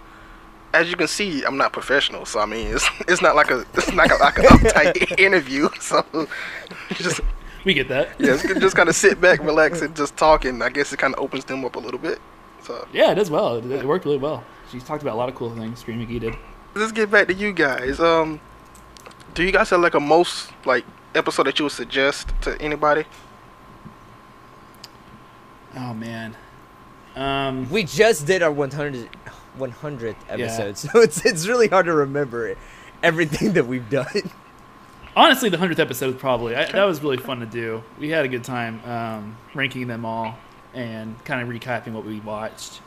[0.75, 2.25] as you can see, I'm not professional.
[2.27, 5.69] So I mean, it's it's not like a it's not like an uptight interview.
[5.81, 6.05] So
[6.95, 7.21] just
[7.65, 8.09] We get that.
[8.19, 10.45] yeah, just, just kind of sit back, relax, and just talk.
[10.45, 12.19] And I guess it kind of opens them up a little bit.
[12.63, 13.57] So Yeah, it does well.
[13.57, 14.45] It, it worked really well.
[14.71, 15.83] She's talked about a lot of cool things.
[15.83, 16.35] Trina McGee did.
[16.75, 18.01] let's get back to you guys.
[18.01, 18.41] Um,
[19.35, 23.05] do you guys have like a most like episode that you would suggest to anybody?
[25.77, 26.37] Oh man.
[27.15, 29.09] Um, We just did our 100
[29.59, 32.55] 100th episode, so it's it's really hard to remember
[33.03, 34.31] everything that we've done.
[35.17, 37.83] honestly, the hundredth episode probably I, that was really fun to do.
[37.99, 40.37] We had a good time um, ranking them all
[40.75, 42.81] and kind of recapping what we watched.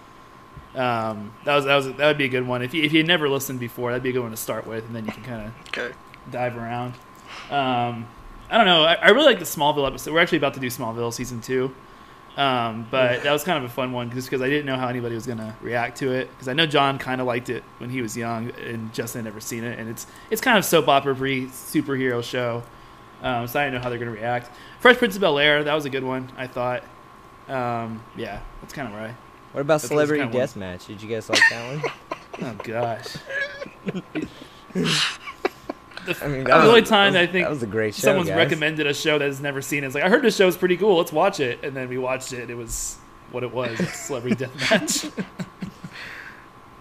[0.74, 3.04] Um, that was that was that would be a good one if you if you
[3.04, 3.92] never listened before.
[3.92, 5.94] That'd be a good one to start with, and then you can kind of Okay.
[6.32, 6.94] dive around.
[7.50, 8.08] Um,
[8.50, 8.84] I don't know.
[8.84, 10.14] I, I really like the Smallville episode.
[10.14, 11.74] We're actually about to do Smallville season two,
[12.38, 14.88] um, but that was kind of a fun one just because I didn't know how
[14.88, 16.30] anybody was gonna react to it.
[16.32, 19.26] Because I know John kind of liked it when he was young, and Justin had
[19.26, 22.64] never seen it, and it's it's kind of soap opera pre superhero show.
[23.22, 24.50] Um, so I didn't know how they're gonna react.
[24.80, 26.32] Fresh Prince of Bel Air, that was a good one.
[26.38, 26.84] I thought.
[27.48, 29.14] Um, yeah, that's kind of right.
[29.52, 30.24] What about That's Celebrity.
[30.24, 30.88] Deathmatch?
[30.88, 31.92] Did you guys like that one?
[32.42, 33.16] Oh gosh.
[36.22, 38.02] I mean, that The only time that I think that was a great show.
[38.02, 38.38] someone's guys.
[38.38, 39.88] recommended a show that has never seen it.
[39.88, 40.98] It's like I heard this show is pretty cool.
[40.98, 42.50] Let's watch it, and then we watched it.
[42.50, 42.98] It was
[43.32, 45.12] what it was: Celebrity Deathmatch.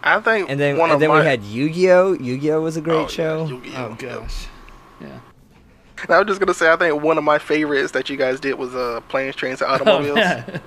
[0.03, 2.13] I think And then one and of then my, we had Yu-Gi-Oh.
[2.15, 3.47] Yu-Gi-Oh was a great oh, show.
[3.47, 4.47] Yu-Gi-Oh, oh gosh,
[5.01, 5.19] yeah.
[6.03, 8.39] And I was just gonna say, I think one of my favorites that you guys
[8.41, 10.59] did was uh, planes, trains, and Oh, automobiles, yeah.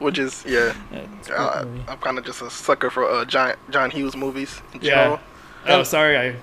[0.00, 0.74] which is yeah.
[0.92, 1.64] It's a great Uh.
[1.86, 4.60] I'm kind of just a sucker for uh, John John Hughes movies.
[4.74, 4.90] In Yeah.
[4.94, 5.20] general.
[5.68, 6.34] Oh, sorry, I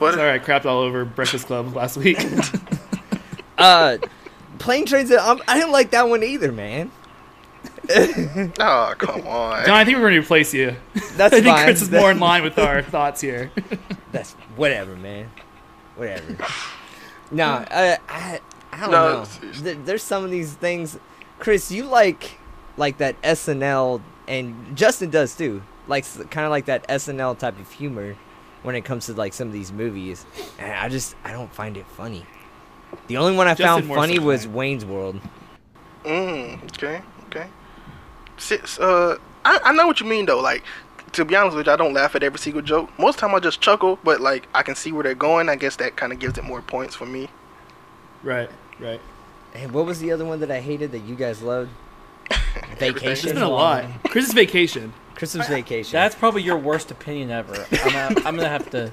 [0.00, 2.18] But sorry I crapped all over Breakfast Club last week.
[3.58, 3.98] Uh,
[4.58, 5.10] Plane Trains.
[5.10, 6.90] and- um, I didn't like that one either, man.
[7.94, 9.66] oh come on.
[9.66, 10.74] John, I think we're going to replace you.
[11.16, 11.64] That's I think fine.
[11.66, 13.50] Chris is more in line with our thoughts here.
[14.12, 15.30] That's whatever, man.
[15.96, 16.38] Whatever.
[17.30, 18.40] no, I, I,
[18.72, 19.52] I don't No, know.
[19.60, 20.98] There, there's some of these things.
[21.38, 22.38] Chris, you like
[22.78, 25.62] like that SNL, and Justin does too.
[25.86, 28.16] Like kind of like that SNL type of humor
[28.62, 30.24] when it comes to like some of these movies.
[30.58, 32.24] And I just I don't find it funny.
[33.06, 35.20] The only one I Justin found funny so was Wayne's World.
[36.04, 37.46] Mm, okay, okay.
[38.36, 40.40] Six, uh, I, I know what you mean though.
[40.40, 40.64] Like,
[41.12, 42.90] to be honest with you, I don't laugh at every single joke.
[42.98, 45.48] Most time I just chuckle, but like I can see where they're going.
[45.48, 47.28] I guess that kind of gives it more points for me.
[48.22, 49.00] right, right.
[49.52, 51.70] And what was the other one that I hated that you guys loved?
[52.78, 53.34] There's Vacation.
[53.34, 53.84] been a lot.
[54.04, 54.92] Chris's Vacation.
[55.20, 55.92] Christmas Vacation.
[55.92, 57.54] That's probably your worst opinion ever.
[57.70, 58.88] I'm gonna, I'm gonna have to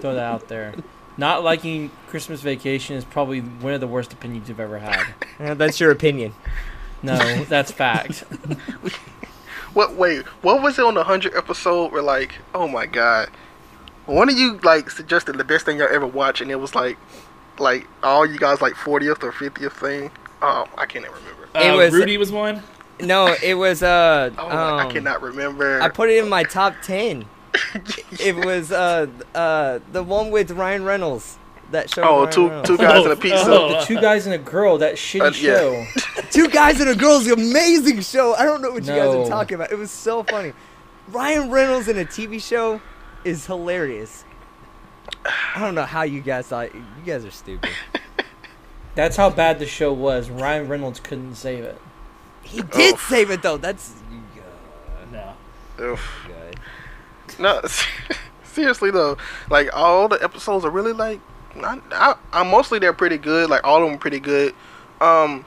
[0.00, 0.74] throw that out there.
[1.16, 5.04] Not liking Christmas Vacation is probably one of the worst opinions you've ever had.
[5.38, 6.32] Uh, that's your opinion.
[7.02, 8.24] No, that's fact.
[9.74, 9.94] What?
[9.96, 11.92] Wait, what was it on the hundred episode?
[11.92, 13.28] Where like, oh my god,
[14.06, 16.96] one of you like suggested the best thing y'all ever watched, and it was like,
[17.58, 20.10] like all you guys like fortieth or fiftieth thing.
[20.40, 21.48] Oh, I can't even remember.
[21.54, 22.62] It Uh, was- Rudy was one.
[23.00, 24.30] No, it was uh.
[24.36, 25.80] Oh, my- I um, cannot remember.
[25.80, 27.26] I put it in my top ten.
[28.20, 31.38] it was uh uh the one with Ryan Reynolds.
[31.70, 32.02] That show.
[32.02, 32.76] Oh, two, two Ryan two Reynolds.
[32.76, 33.44] two guys in a Oh, pizza.
[33.50, 33.68] oh.
[33.80, 35.58] The two guys and a girl, that shitty Uh, yeah.
[35.58, 36.22] show.
[36.30, 38.34] Two guys and a girl's amazing show.
[38.34, 39.70] I don't know what you guys are talking about.
[39.72, 40.52] It was so funny.
[41.08, 42.80] Ryan Reynolds in a TV show
[43.24, 44.24] is hilarious.
[45.26, 46.74] I don't know how you guys thought.
[46.74, 47.70] You guys are stupid.
[48.94, 50.30] That's how bad the show was.
[50.30, 51.78] Ryan Reynolds couldn't save it.
[52.48, 53.06] He did Oof.
[53.08, 53.56] save it though.
[53.58, 53.92] That's
[55.12, 55.34] No.
[55.80, 56.00] Oof.
[56.26, 56.58] good.
[57.38, 57.60] No,
[58.42, 59.16] seriously though,
[59.50, 61.20] like all the episodes are really like,
[61.56, 63.48] I, I, I mostly they're pretty good.
[63.50, 64.54] Like all of them are pretty good.
[65.00, 65.44] Um,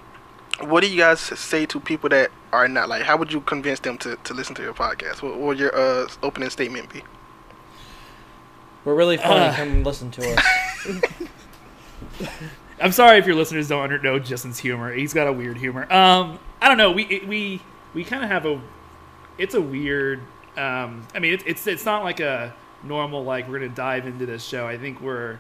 [0.61, 3.01] what do you guys say to people that are not like?
[3.03, 5.21] How would you convince them to, to listen to your podcast?
[5.23, 7.01] What, what would your uh opening statement be?
[8.85, 9.45] We're really funny.
[9.45, 9.53] Uh.
[9.55, 11.01] Come listen to us.
[12.81, 14.91] I'm sorry if your listeners don't under- know Justin's humor.
[14.93, 15.91] He's got a weird humor.
[15.91, 16.91] Um, I don't know.
[16.91, 17.61] We we
[17.93, 18.59] we kind of have a.
[19.37, 20.19] It's a weird.
[20.57, 24.25] Um, I mean, it's it's it's not like a normal like we're gonna dive into
[24.25, 24.67] this show.
[24.67, 25.39] I think we're.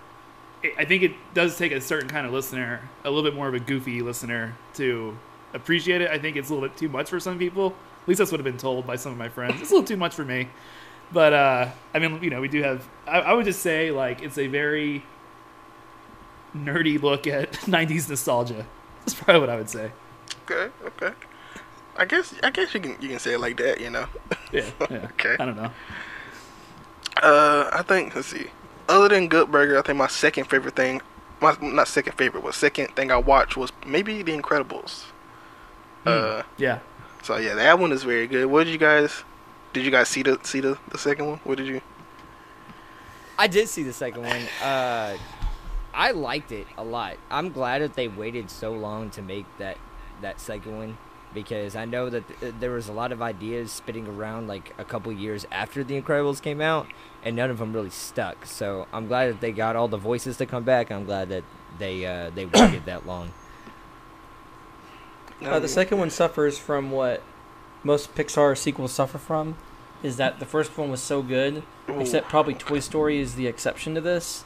[0.77, 3.55] I think it does take a certain kind of listener, a little bit more of
[3.55, 5.17] a goofy listener, to
[5.55, 6.11] appreciate it.
[6.11, 7.73] I think it's a little bit too much for some people.
[8.03, 9.59] At least that's what I've been told by some of my friends.
[9.59, 10.49] It's a little too much for me.
[11.11, 12.87] But uh, I mean, you know, we do have.
[13.07, 15.03] I, I would just say like it's a very
[16.55, 18.65] nerdy look at 90s nostalgia.
[18.99, 19.91] That's probably what I would say.
[20.49, 21.13] Okay, okay.
[21.97, 23.79] I guess I guess you can you can say it like that.
[23.81, 24.05] You know.
[24.51, 24.69] Yeah.
[24.89, 24.97] yeah.
[25.13, 25.35] Okay.
[25.39, 25.71] I don't know.
[27.21, 28.47] Uh, I think let's see.
[28.89, 31.01] Other than Good Burger, I think my second favorite thing,
[31.41, 35.05] my not second favorite, but second thing I watched was maybe The Incredibles.
[36.05, 36.79] Uh, Yeah.
[37.21, 38.45] so yeah, that one is very good.
[38.47, 39.23] What did you guys?
[39.73, 41.39] Did you guys see the see the, the second one?
[41.43, 41.81] What did you?
[43.37, 44.41] I did see the second one.
[44.63, 45.15] Uh,
[45.93, 47.17] I liked it a lot.
[47.29, 49.77] I'm glad that they waited so long to make that
[50.21, 50.97] that second one
[51.33, 54.83] because I know that th- there was a lot of ideas spitting around like a
[54.83, 56.87] couple years after The Incredibles came out,
[57.23, 58.45] and none of them really stuck.
[58.45, 60.91] So I'm glad that they got all the voices to come back.
[60.91, 61.43] I'm glad that
[61.77, 63.31] they uh, they waited that long.
[65.41, 67.23] Uh, the second one suffers from what
[67.83, 69.57] most Pixar sequels suffer from,
[70.03, 73.95] is that the first one was so good, except probably Toy Story is the exception
[73.95, 74.45] to this.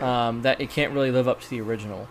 [0.00, 2.08] Um, that it can't really live up to the original.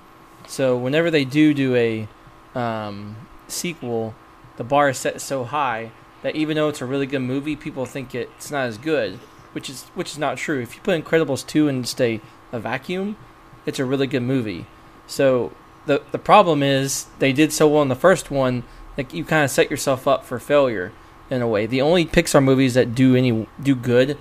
[0.48, 2.08] So whenever they do do a
[2.54, 4.16] um, sequel,
[4.58, 7.86] the bar is set so high that even though it's a really good movie, people
[7.86, 9.20] think it's not as good,
[9.54, 10.62] which is which is not true.
[10.62, 13.18] If you put Incredibles two in just a, a vacuum,
[13.66, 14.66] it's a really good movie.
[15.08, 15.52] So
[15.86, 18.64] the the problem is they did so well in the first one
[18.96, 20.92] that you kind of set yourself up for failure
[21.30, 21.66] in a way.
[21.66, 24.18] The only Pixar movies that do any do good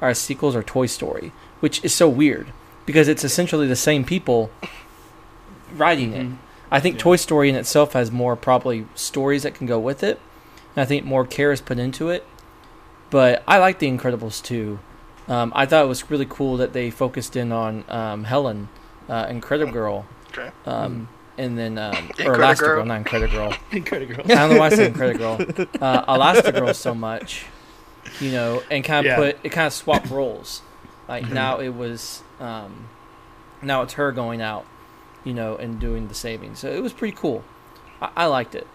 [0.00, 2.52] are sequels or Toy Story, which is so weird
[2.88, 4.50] because it's essentially the same people
[5.76, 6.26] writing it.
[6.26, 6.36] Mhm.
[6.70, 7.02] I think Yeah.
[7.02, 10.18] Toy Story in itself has more probably stories that can go with it.
[10.74, 12.24] And I think more care is put into it.
[13.10, 14.78] But I like The Incredibles too.
[15.28, 18.70] Um, I thought it was really cool that they focused in on um, Helen,
[19.10, 20.50] uh, Incredible Girl, Okay.
[20.64, 21.92] um, and then um,
[22.24, 22.36] or Incredigirl?
[22.38, 23.34] Elastigirl, not Incredible.
[23.36, 23.54] Girl.
[23.72, 24.14] Incredible.
[24.14, 24.24] Girl.
[24.24, 25.36] I don't know why I said Incredible.
[25.44, 25.66] Girl.
[25.82, 27.44] Uh, Elastigirl so much,
[28.20, 29.16] you know, and kind of Yeah.
[29.16, 30.62] put it kind of swapped roles.
[31.08, 32.88] Like now it was, um,
[33.62, 34.66] now it's her going out,
[35.24, 36.54] you know, and doing the saving.
[36.54, 37.42] So it was pretty cool.
[38.02, 38.66] I, I liked it.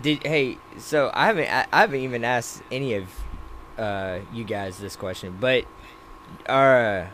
[0.00, 0.56] Did hey?
[0.78, 3.08] So I haven't I, I haven't even asked any of
[3.78, 5.66] uh, you guys this question, but
[6.46, 7.04] uh,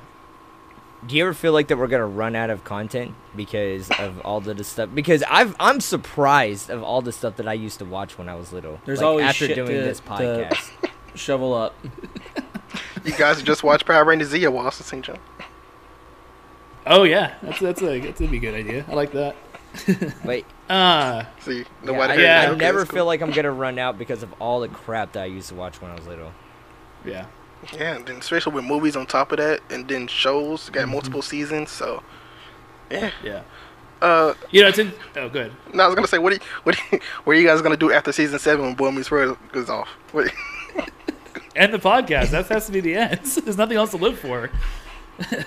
[1.07, 4.41] do you ever feel like that we're gonna run out of content because of all
[4.41, 4.91] the stuff?
[4.95, 8.37] Because I've I'm surprised of all the stuff that I used to watch when I
[8.37, 8.81] was little.
[8.85, 10.71] There's Like, always after doing to- this podcast.
[11.17, 11.75] Shovel up.
[13.05, 15.05] You guys just watched Power Rangers Z a while since St.
[15.05, 15.19] John.
[16.87, 18.85] Oh yeah, that's that's a that's a be a good idea.
[18.89, 19.37] I like that.
[20.25, 20.47] Wait.
[20.71, 22.47] Uh See, yeah, nobody I, yeah, I.
[22.51, 25.23] Okay, never that's feel like I'm gonna run out because of all the crap that
[25.23, 26.33] I used to watch when I was little.
[27.05, 27.27] yeah.
[27.75, 30.93] Yeah, and then especially with movies on top of that, and then shows got Mm-hmm.
[30.93, 31.71] multiple seasons.
[31.73, 32.05] So,
[32.89, 33.11] yeah.
[33.23, 33.43] Yeah.
[34.01, 34.93] Uh, You know, it's in.
[35.17, 35.53] Oh, good.
[35.75, 37.61] no, I was gonna say, what do you, what, do you, what are you guys
[37.61, 39.89] gonna do after season seven when Boy Meets World goes off?
[40.13, 40.33] What,
[41.59, 42.31] End the podcast.
[42.31, 43.21] That has to be the end.
[43.45, 44.51] There's nothing else to live for.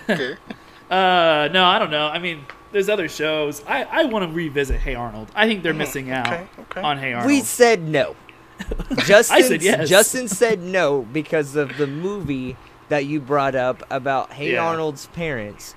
[0.10, 0.36] okay.
[0.92, 2.08] Uh, no, I don't know.
[2.08, 2.44] I mean,
[2.74, 3.64] there's other shows.
[3.66, 5.32] I, I want to revisit Hey Arnold.
[5.34, 6.82] I think they're missing out okay, okay.
[6.82, 7.28] on Hey Arnold.
[7.32, 8.18] We said no.
[9.06, 9.88] Justin said yes.
[9.88, 12.58] Justin said no because of the movie
[12.90, 14.66] that you brought up about Hey Yeah.
[14.68, 15.76] Arnold's parents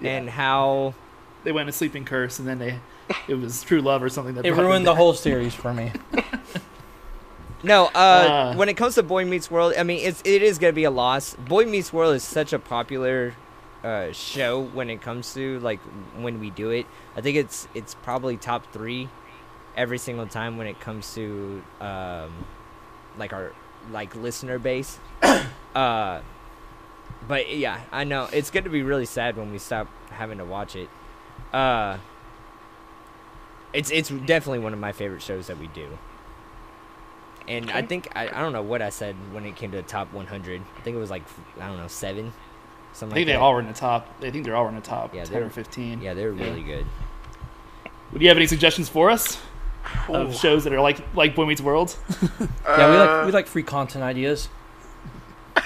[0.00, 0.16] Yeah.
[0.16, 0.94] and how
[1.44, 2.80] they went to Sleeping Curse, and then they
[3.28, 5.92] it was True Love or something that It ruined the whole series for me.
[7.62, 8.54] No, uh, Uh.
[8.54, 10.90] when it comes to Boy Meets World, I mean, it's it is gonna be a
[10.90, 11.34] loss.
[11.34, 13.34] Boy Meets World is such a popular
[13.82, 15.80] uh, show when it comes to like
[16.16, 16.86] when we do it.
[17.16, 19.08] I think it's it's probably top three
[19.76, 22.30] every single time when it comes to um,
[23.18, 23.52] like our
[23.90, 24.98] like listener base.
[25.74, 26.20] uh,
[27.26, 30.76] but yeah, I know it's gonna be really sad when we stop having to watch
[30.76, 30.88] it.
[31.52, 31.98] Uh,
[33.72, 35.98] it's it's definitely one of my favorite shows that we do.
[37.48, 39.82] And I think I, I don't know what I said when it came to the
[39.82, 40.60] top 100.
[40.76, 41.22] I think it was like
[41.58, 42.32] I don't know seven,
[42.92, 43.40] Something I think like they that.
[43.40, 44.06] all were in the top.
[44.22, 46.00] I think they're all in the top Yeah, ten they're- or fifteen.
[46.02, 46.44] yeah, they're Yeah.
[46.44, 46.86] really good.
[48.12, 49.38] Would you have any suggestions for us
[50.10, 50.14] Ooh.
[50.14, 51.96] of shows that are like like Boy Meets World?
[52.40, 54.48] Yeah, we Uh, like we like free content ideas.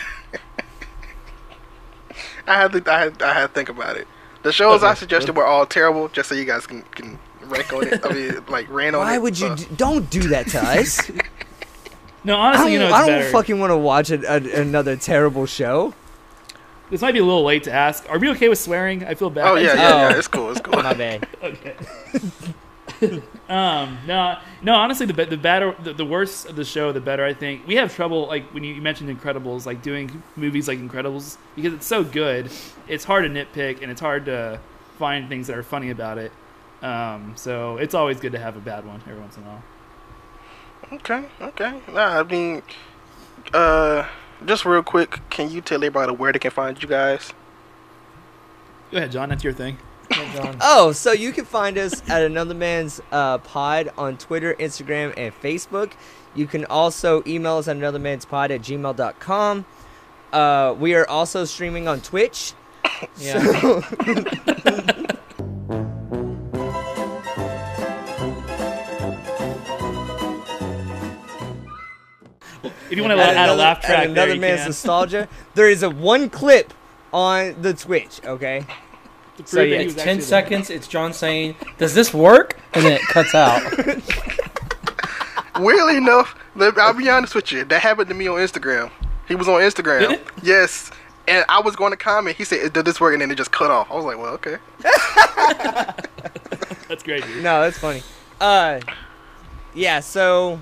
[2.47, 4.07] I had to, I had, I had to think about it.
[4.43, 7.87] The shows I suggested were all terrible, just so you guys can can rank on
[7.87, 8.05] it.
[8.05, 9.05] I mean, like ran on it.
[9.05, 9.49] Why would you?
[9.49, 11.11] so- Do, don't do that to us.
[12.25, 13.31] No, honestly, you know, it's I don't better.
[13.31, 15.95] fucking want to watch a, a, another terrible show.
[16.91, 18.09] This might be a little late to ask.
[18.11, 19.05] Are we okay with swearing?
[19.05, 19.47] I feel bad.
[19.49, 20.09] Oh yeah, yeah, Oh.
[20.11, 20.17] yeah.
[20.19, 20.51] It's cool.
[20.51, 20.75] It's cool.
[20.83, 21.27] My bad.
[21.43, 21.75] okay.
[23.49, 24.75] um, no, no.
[24.75, 27.25] Honestly, the the better, the, the worse of the show, the better.
[27.25, 28.27] I think we have trouble.
[28.27, 32.51] Like when you, you mentioned Incredibles, like doing movies like Incredibles because it's so good.
[32.89, 34.61] It's hard to nitpick and it's hard to
[34.99, 36.31] find things that are funny about it.
[36.83, 39.63] Um, so it's always good to have a bad one every once in a while.
[40.93, 41.81] Okay, okay.
[41.93, 42.63] Nah, I mean,
[43.55, 44.07] uh,
[44.45, 47.33] just real quick, can you tell everybody where they can find you guys?
[48.91, 49.31] Go ahead, John.
[49.31, 49.79] That's your thing.
[50.11, 50.57] Yeah, John.
[50.61, 55.33] Oh, so you can find us at Another Man's uh, Pod on Twitter, Instagram, and
[55.41, 55.93] Facebook.
[56.35, 59.65] You can also email us at anothermanspod at gmail.com.
[60.33, 62.53] Uh, we are also streaming on Twitch.
[63.17, 63.39] Yeah.
[63.39, 63.81] So,
[72.93, 74.69] If you want to at add a another- laugh at track, Another you Man's can.
[74.69, 75.29] Nostalgia.
[75.55, 76.73] There is a one clip
[77.13, 78.65] on the Twitch, okay?
[79.45, 80.23] So yeah, It's ten actually there.
[80.23, 80.71] seconds.
[80.71, 83.63] It's John saying, "Does this work?" and then it cuts out.
[85.59, 87.65] Weirdly enough, I'll be honest with you.
[87.65, 88.91] That happened to me on Instagram.
[89.29, 90.19] He was on Instagram.
[90.43, 90.91] Yes.
[91.29, 92.37] And I was going to comment.
[92.37, 93.91] He said, "Did this work?" And then it just cut off.
[93.91, 94.57] I was like, "Well, okay."
[96.89, 97.43] That's great, dude.
[97.43, 98.03] No, that's funny.
[98.41, 98.81] Uh,
[99.75, 100.61] yeah, so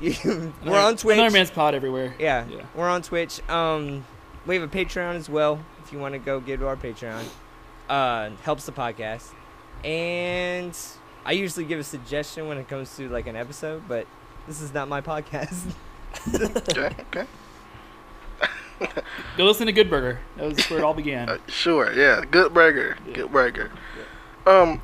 [0.00, 1.14] you, we're on Twitch.
[1.18, 2.14] Another man's pod everywhere.
[2.18, 2.62] Yeah, Yeah.
[2.74, 3.46] we're on Twitch.
[3.48, 4.04] Um,
[4.46, 5.60] we have a Patreon as well.
[5.84, 7.24] If you want to go get to our Patreon.
[7.88, 9.32] uh, helps the podcast.
[9.84, 10.76] And
[11.24, 14.06] I usually give a suggestion when it comes to like an episode, but
[14.46, 15.72] this is not my podcast.
[16.34, 17.26] Okay, okay.
[19.36, 20.18] Go listen to Good Burger.
[20.36, 21.28] That was where it all began.
[21.28, 22.24] Uh, sure, yeah.
[22.28, 22.96] Good burger.
[23.06, 23.12] Yeah.
[23.14, 23.70] Good burger.
[24.46, 24.80] Um,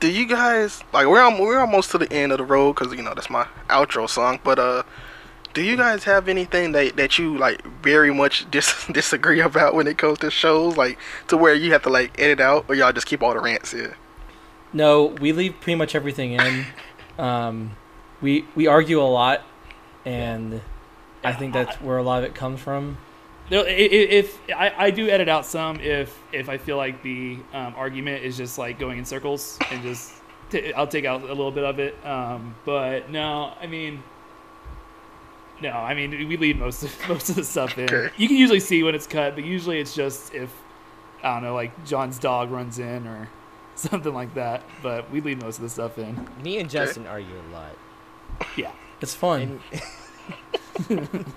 [0.00, 2.92] do you guys like we're al- we're almost to the end of the road because
[2.94, 4.40] you know that's my outro song.
[4.44, 4.82] But uh,
[5.54, 9.86] do you guys have anything that that you like very much dis- disagree about when
[9.86, 12.92] it comes to shows, like to where you have to like edit out, or y'all
[12.92, 13.94] just keep all the rants in?
[14.72, 16.66] No, we leave pretty much everything in.
[17.18, 17.76] Um,
[18.20, 19.42] we we argue a lot,
[20.04, 20.60] and
[21.24, 22.98] I think that's where a lot of it comes from.
[23.50, 27.02] No, i- i- if I, I do edit out some if if I feel like
[27.02, 30.12] the um, argument is just like going in circles and just
[30.50, 31.96] t- I'll take out a little bit of it.
[32.06, 34.02] Um, but no, I mean,
[35.62, 37.84] no, I mean we leave most of most of the stuff in.
[37.84, 38.12] Okay.
[38.16, 40.50] You can usually see when it's cut, but usually it's just if
[41.22, 43.28] I don't know, like John's dog runs in or
[43.76, 44.62] something like that.
[44.82, 46.28] But we leave most of the stuff in.
[46.42, 47.72] Me and Justin argue a lot.
[48.56, 48.72] Yeah.
[49.00, 49.60] It's fun.
[50.90, 51.24] And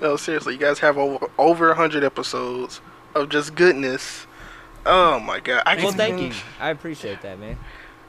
[0.00, 2.80] No, seriously, you guys have over over hundred episodes
[3.14, 4.26] of just goodness.
[4.84, 5.62] Oh my god!
[5.66, 6.32] I well, can- thank you.
[6.60, 7.58] I appreciate that, man.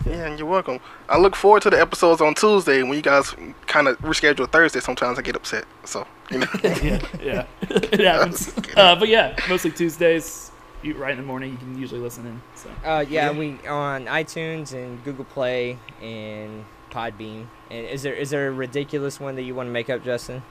[0.06, 0.80] Yeah, and you're welcome.
[1.10, 3.36] I look forward to the episodes on Tuesday when you guys
[3.66, 4.80] kind of reschedule Thursday.
[4.80, 5.66] Sometimes I get upset.
[5.86, 6.48] So, you know.
[6.64, 8.54] yeah, yeah, it happens.
[8.78, 10.52] Uh, but yeah, mostly Tuesdays.
[10.84, 12.42] You, right in the morning, you can usually listen in.
[12.54, 13.38] So Uh, yeah, Yeah.
[13.38, 17.48] we on iTunes and Google Play and Podbean.
[17.72, 20.44] And is there is there a ridiculous one that you want to make up, Justin?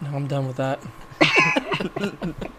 [0.00, 0.80] No, I'm done with that.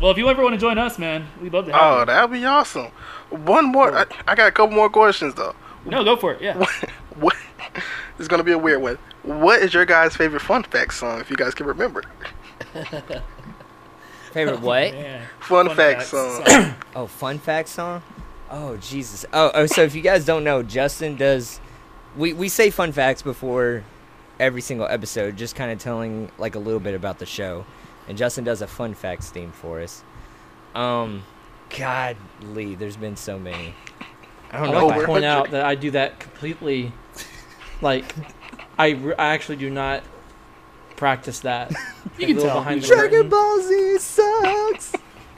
[0.00, 2.04] Well, if you ever want to join us, man, we'd love to have oh, you.
[2.06, 2.88] that'd be awesome.
[3.30, 3.96] One more.
[3.96, 5.54] I, I got a couple more questions though.
[5.86, 6.42] No, go for it.
[6.42, 6.56] Yeah.
[6.58, 6.70] What?
[7.16, 7.36] what
[7.72, 8.98] this is gonna be a weird one.
[9.22, 11.20] What is your guys' favorite fun fact song?
[11.20, 12.02] If you guys can remember,
[14.32, 14.92] Favorite what?
[14.92, 15.26] Man.
[15.40, 16.08] fun, fact facts.
[16.08, 16.74] song.
[16.94, 18.02] Oh, fun fact song.
[18.50, 19.24] Oh Jesus.
[19.32, 19.66] Oh, oh.
[19.66, 21.58] So if you guys don't know, Justin does.
[22.16, 23.82] We we say fun facts before
[24.38, 27.64] every single episode, just kind of telling like a little bit about the show,
[28.08, 30.02] and Justin does a fun facts theme for us.
[30.74, 31.22] Um,
[31.76, 33.74] God, Lee, there's been so many.
[34.52, 34.86] I I don't would know.
[34.86, 36.92] like if to I- point out that I do that completely.
[37.82, 38.04] Like,
[38.78, 40.02] I, re- I actually do not
[40.96, 41.72] practice that.
[42.18, 42.54] You can tell.
[42.60, 44.92] behind the Dragon Ball Z sucks.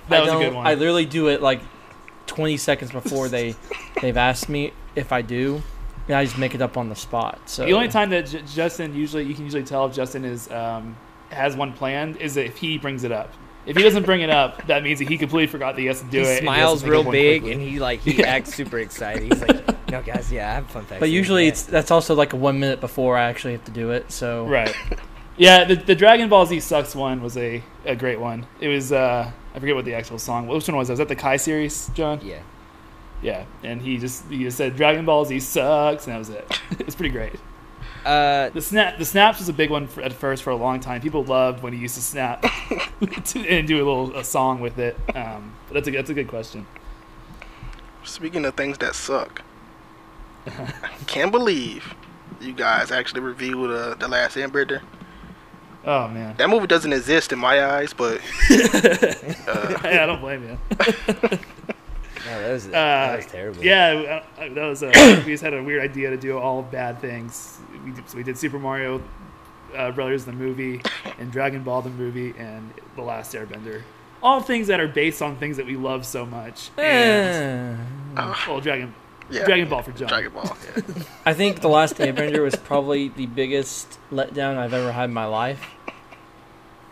[0.08, 0.64] That I was a good one.
[0.64, 1.60] I literally do it like
[2.26, 3.56] 20 seconds before they
[4.00, 5.60] they've asked me if I do,
[6.08, 7.38] and I just make it up on the spot.
[7.46, 10.50] So the only time that J- Justin usually you can usually tell if Justin is
[10.50, 10.96] um,
[11.30, 13.32] has one planned is if he brings it up.
[13.66, 16.00] If he doesn't bring it up, that means that he completely forgot that he has
[16.00, 16.26] to do he it.
[16.26, 17.52] and has to smiles think real one big quickly.
[17.52, 19.30] and he like he acts super excited.
[19.30, 22.32] He's like, "No, guys, yeah, I have fun facts." But usually it's that's also like
[22.32, 24.10] a one minute before I actually have to do it.
[24.10, 24.74] So Right.
[25.36, 28.46] Yeah, the, the Dragon Ball Z sucks one was a, a great one.
[28.58, 30.46] It was uh I forget what the actual song.
[30.46, 30.92] Which one was that?
[30.92, 32.20] Was that the Kai series, John?
[32.24, 32.40] yeah.
[33.22, 36.60] Yeah, and he just he just said Dragon Ball Z sucks, and that was it.
[36.78, 37.34] it's pretty great.
[38.04, 40.78] Uh, The snap the snaps was a big one for, at first for a long
[40.80, 41.00] time.
[41.00, 42.42] People loved when he used to snap
[43.24, 44.96] to, and do a little a song with it.
[45.14, 46.66] Um, but that's a that's a good question.
[48.04, 49.42] Speaking of things that suck,
[50.46, 50.72] I
[51.06, 51.94] can't believe
[52.40, 54.80] you guys actually reviewed uh, the Last Airbender.
[55.84, 60.58] Oh man, That movie doesn't exist in my eyes, but uh, I don't blame you.
[62.26, 63.64] No, that was that Uh, was terrible.
[63.64, 64.82] Yeah, uh, that was.
[64.82, 64.90] Uh,
[65.26, 67.58] we just had a weird idea to do all bad things.
[67.84, 69.02] We did, so we did Super Mario
[69.76, 70.80] uh, Brothers the movie,
[71.18, 73.82] and Dragon Ball the movie, and The Last Airbender.
[74.22, 76.70] All things that are based on things that we love so much.
[76.76, 77.78] And,
[78.16, 78.92] Eh, well, Dragon
[79.30, 80.08] yeah, Dragon Ball for John.
[80.08, 80.56] Dragon Ball.
[80.76, 81.02] Yeah.
[81.26, 85.26] I think the last Airbender was probably the biggest letdown I've ever had in my
[85.26, 85.62] life.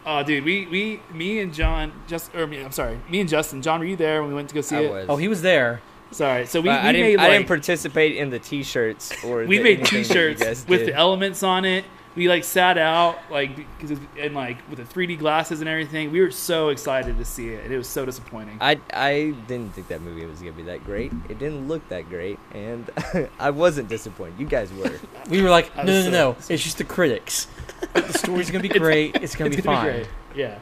[0.08, 3.60] Oh, dude, we, we me and John just or me, I'm sorry, me and Justin.
[3.60, 4.90] John, were you there when we went to go see I it?
[4.90, 5.06] was.
[5.08, 5.80] Oh, he was there.
[6.12, 6.46] Sorry.
[6.46, 7.16] So we, we I didn't.
[7.16, 9.44] made I didn't participate in the T-shirts or.
[9.44, 10.88] we the, made anything that you T-shirts guys with did.
[10.90, 11.84] the elements on it.
[12.16, 16.10] We like sat out like because and like with the 3D glasses and everything.
[16.10, 18.56] We were so excited to see it, and it was so disappointing.
[18.60, 21.12] I I didn't think that movie was gonna be that great.
[21.28, 22.90] It didn't look that great, and
[23.38, 24.40] I wasn't disappointed.
[24.40, 24.98] You guys were.
[25.28, 26.36] We were like, I no, no, so- no.
[26.48, 27.48] It's just the critics.
[27.92, 29.16] the story's gonna be great.
[29.16, 29.86] It's gonna it's be gonna fine.
[29.86, 30.08] be great.
[30.34, 30.58] Yeah,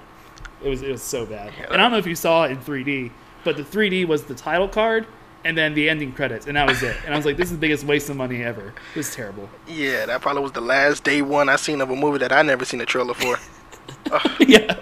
[0.63, 1.53] it was it was so bad.
[1.67, 3.13] And I don't know if you saw it in 3D,
[3.45, 5.07] but the 3D was the title card
[5.45, 6.97] and then the ending credits, and that was it.
[7.05, 8.69] And I was like, this is the biggest waste of money ever.
[8.95, 9.49] It was terrible.
[9.69, 12.43] yeah, that probably was the last day one I seen of a movie that I
[12.43, 13.37] never seen a trailer for.
[14.41, 14.77] yeah.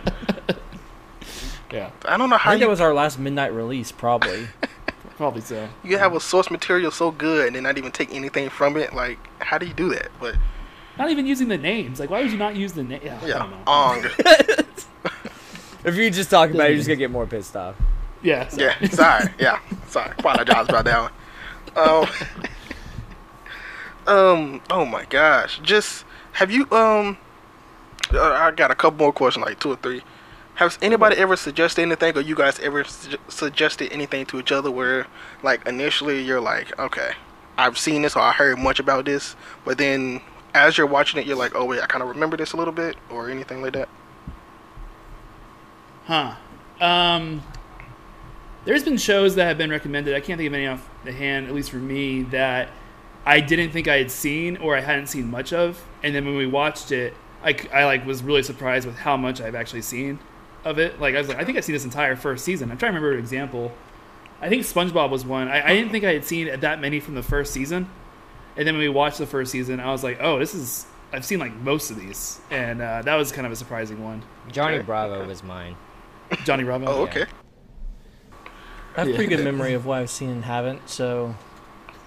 [1.73, 4.47] yeah, I don't know I how think you, that was our last midnight release, probably.
[5.17, 5.69] probably so.
[5.85, 8.95] you have a source material so good and then not even take anything from it.
[8.95, 10.11] Like, how do you do that?
[10.21, 10.37] But
[10.99, 11.99] Not even using the names.
[11.99, 13.01] Like, why would you not use the name?
[13.05, 13.63] Yeah, I yeah, don't know.
[13.67, 14.05] Ong.
[15.85, 17.77] if you just talk about it, you're just gonna get more pissed off.
[18.23, 18.49] Yeah.
[18.49, 18.75] sorry.
[18.81, 19.29] Yeah, sorry.
[19.39, 19.59] Yeah,
[19.89, 20.13] sorry.
[20.19, 21.13] Apologize about that one.
[21.77, 22.09] Um,
[24.07, 24.61] um.
[24.71, 25.61] Oh my gosh.
[25.63, 27.19] Just have you um.
[28.13, 30.03] uh, I got a couple more questions, like two or three.
[30.57, 34.71] Has anybody ever suggested anything, or you guys ever su- suggested anything to each other
[34.71, 35.07] where,
[35.43, 37.13] like, initially you're like, okay,
[37.57, 40.21] I've seen this or I heard much about this, but then
[40.55, 42.73] as you're watching it, you're like, oh wait, I kind of remember this a little
[42.73, 43.89] bit, or anything like that.
[46.05, 46.35] Huh.
[46.81, 47.43] Um,
[48.65, 50.15] there's been shows that have been recommended.
[50.15, 52.69] I can't think of any off the hand, at least for me, that
[53.25, 55.85] I didn't think I had seen or I hadn't seen much of.
[56.03, 59.55] And then when we watched it, I like was really surprised with how much I've
[59.55, 60.19] actually seen
[60.65, 61.01] of it.
[61.01, 62.71] Like I was like, I think I've seen this entire first season.
[62.71, 63.73] I'm trying to remember an example.
[64.41, 65.49] I think SpongeBob was one.
[65.49, 67.89] I, I didn't think I had seen that many from the first season.
[68.57, 70.87] And then when we watched the first season, I was like, oh, this is.
[71.15, 74.23] I've seen like most of these, and uh, that was kind of a surprising one.
[74.51, 74.87] Johnny Okay.
[74.87, 75.77] Bravo was mine.
[76.45, 76.87] Johnny Bravo.
[76.87, 77.27] Oh, okay.
[78.97, 79.17] I have a Yeah.
[79.17, 81.35] pretty good memory of what I've seen and haven't, so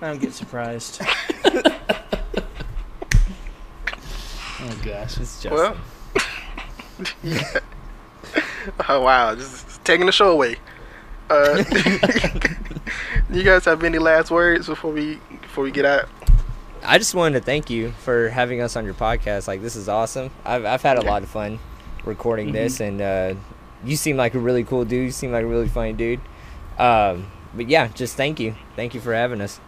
[0.01, 1.01] I don't get surprised.
[4.61, 5.17] Oh gosh.
[5.19, 5.75] It's just Well,
[7.23, 7.59] yeah.
[8.89, 10.55] oh wow, just taking the show away.
[11.29, 11.63] Uh,
[13.29, 16.07] you guys have any last words before we before we get out?
[16.83, 19.47] I just wanted to thank you for having us on your podcast.
[19.47, 20.29] Like this is awesome.
[20.45, 21.59] I've I've had a lot of fun
[22.05, 23.33] recording this, and uh,
[23.83, 25.05] you seem like a really cool dude.
[25.05, 26.21] You seem like a really funny dude.
[26.78, 29.59] Um, but yeah, just thank you, thank you for having us.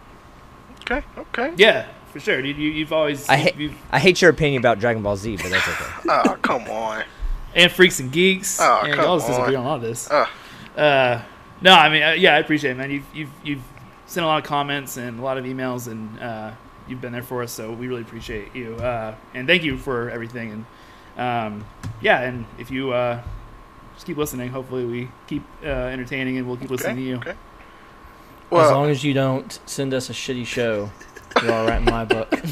[0.82, 1.52] Okay, okay.
[1.56, 2.40] Yeah, for sure.
[2.44, 5.36] You, you, you've always I hate you've, I hate your opinion about Dragon Ball Z,
[5.36, 5.84] but that's okay.
[6.08, 7.04] Oh come on.
[7.54, 8.58] and freaks and geeks.
[8.60, 9.64] Oh, and come y'all just disagree on.
[9.64, 10.10] on all this.
[10.10, 10.26] Uh,
[10.76, 11.22] Uh,
[11.60, 12.90] no, I mean, uh, yeah, I appreciate it, man.
[12.90, 13.62] You've you've you've
[14.06, 16.52] sent a lot of comments and a lot of emails, and uh,
[16.86, 17.52] you've been there for us.
[17.52, 20.64] So we really appreciate you, uh, and thank you for everything.
[21.16, 21.64] And um,
[22.00, 23.20] yeah, and if you uh,
[23.98, 27.16] just keep listening, hopefully we keep uh, entertaining, and we'll keep listening to you.
[27.16, 27.34] okay.
[28.52, 30.88] as long as you don't send us a shitty show,
[31.42, 32.32] you're all right in my book.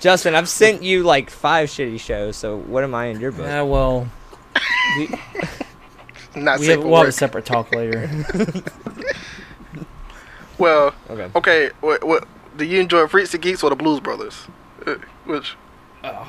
[0.00, 2.36] Justin, I've sent you like five shitty shows.
[2.36, 3.46] So what am I in your book?
[3.46, 4.06] Yeah, well,
[4.98, 5.08] we,
[6.36, 8.10] Not we have, we'll have a separate talk later.
[10.58, 11.30] Well, Okay.
[11.34, 11.70] okay.
[11.80, 14.46] What, what do you enjoy, Freaks and Geeks or the Blues Brothers?
[14.86, 14.94] Uh,
[15.26, 15.54] which
[16.02, 16.26] Oh,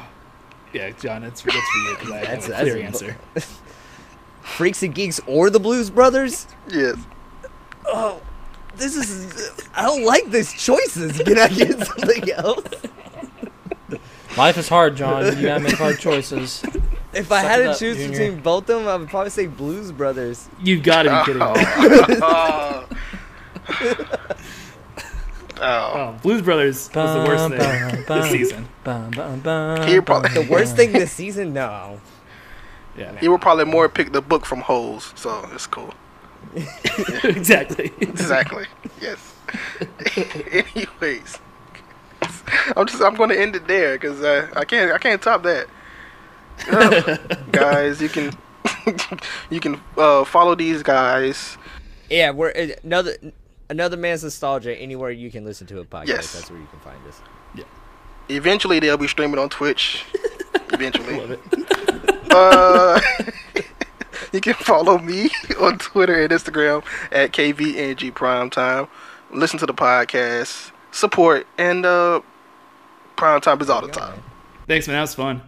[0.74, 3.18] yeah, John, that's, that's for you because I That's- have a that's clear a- answer.
[4.42, 6.48] Freaks and Geeks or the Blues Brothers?
[6.70, 6.96] yes.
[7.86, 8.22] Oh,
[8.76, 9.52] this is.
[9.74, 11.18] I don't like these choices.
[11.22, 12.66] Can I get something else?
[14.38, 15.26] Life is hard, John.
[15.38, 16.64] You gotta make hard choices.
[17.14, 18.12] If I Suck had to up, choose Junior.
[18.12, 20.48] between both of them, I would probably say Blues Brothers.
[20.62, 21.42] You've got to be kidding
[23.90, 24.37] me.
[25.62, 25.92] Oh.
[26.16, 26.20] oh.
[26.22, 28.68] Blues Brothers was the worst thing Bum, this season.
[28.84, 31.54] bum, bum, bum, He probably- The worst thing this season?
[31.54, 32.00] No.
[32.98, 35.94] Yeah, He would probably more pick the book from Holes, so it's cool.
[37.24, 37.92] exactly.
[38.02, 38.66] Exactly.
[39.00, 39.36] yes.
[40.52, 41.38] Anyways,
[42.76, 45.44] I'm just I'm going to end it there because uh, I can't I can't top
[45.44, 45.68] that.
[46.72, 47.18] Uh,
[47.52, 48.34] guys, you can
[49.52, 51.58] you can uh, follow these guys.
[52.10, 53.14] Yeah, we're uh, another
[53.70, 54.76] another man's nostalgia.
[54.78, 56.34] Anywhere you can listen to a podcast, Yes.
[56.34, 57.22] that's where you can find us.
[57.56, 57.64] Yeah.
[58.30, 60.04] Eventually, they'll be streaming on Twitch.
[60.74, 61.20] Eventually.
[61.20, 61.40] Love it.
[62.30, 63.00] Uh,
[64.34, 68.88] you can follow me on Twitter and Instagram at KVNG Primetime.
[69.32, 72.22] Listen to the podcast, support, and uh,
[73.16, 74.22] Primetime is all the time.
[74.68, 74.98] Thanks, man.
[74.98, 75.42] That was fun.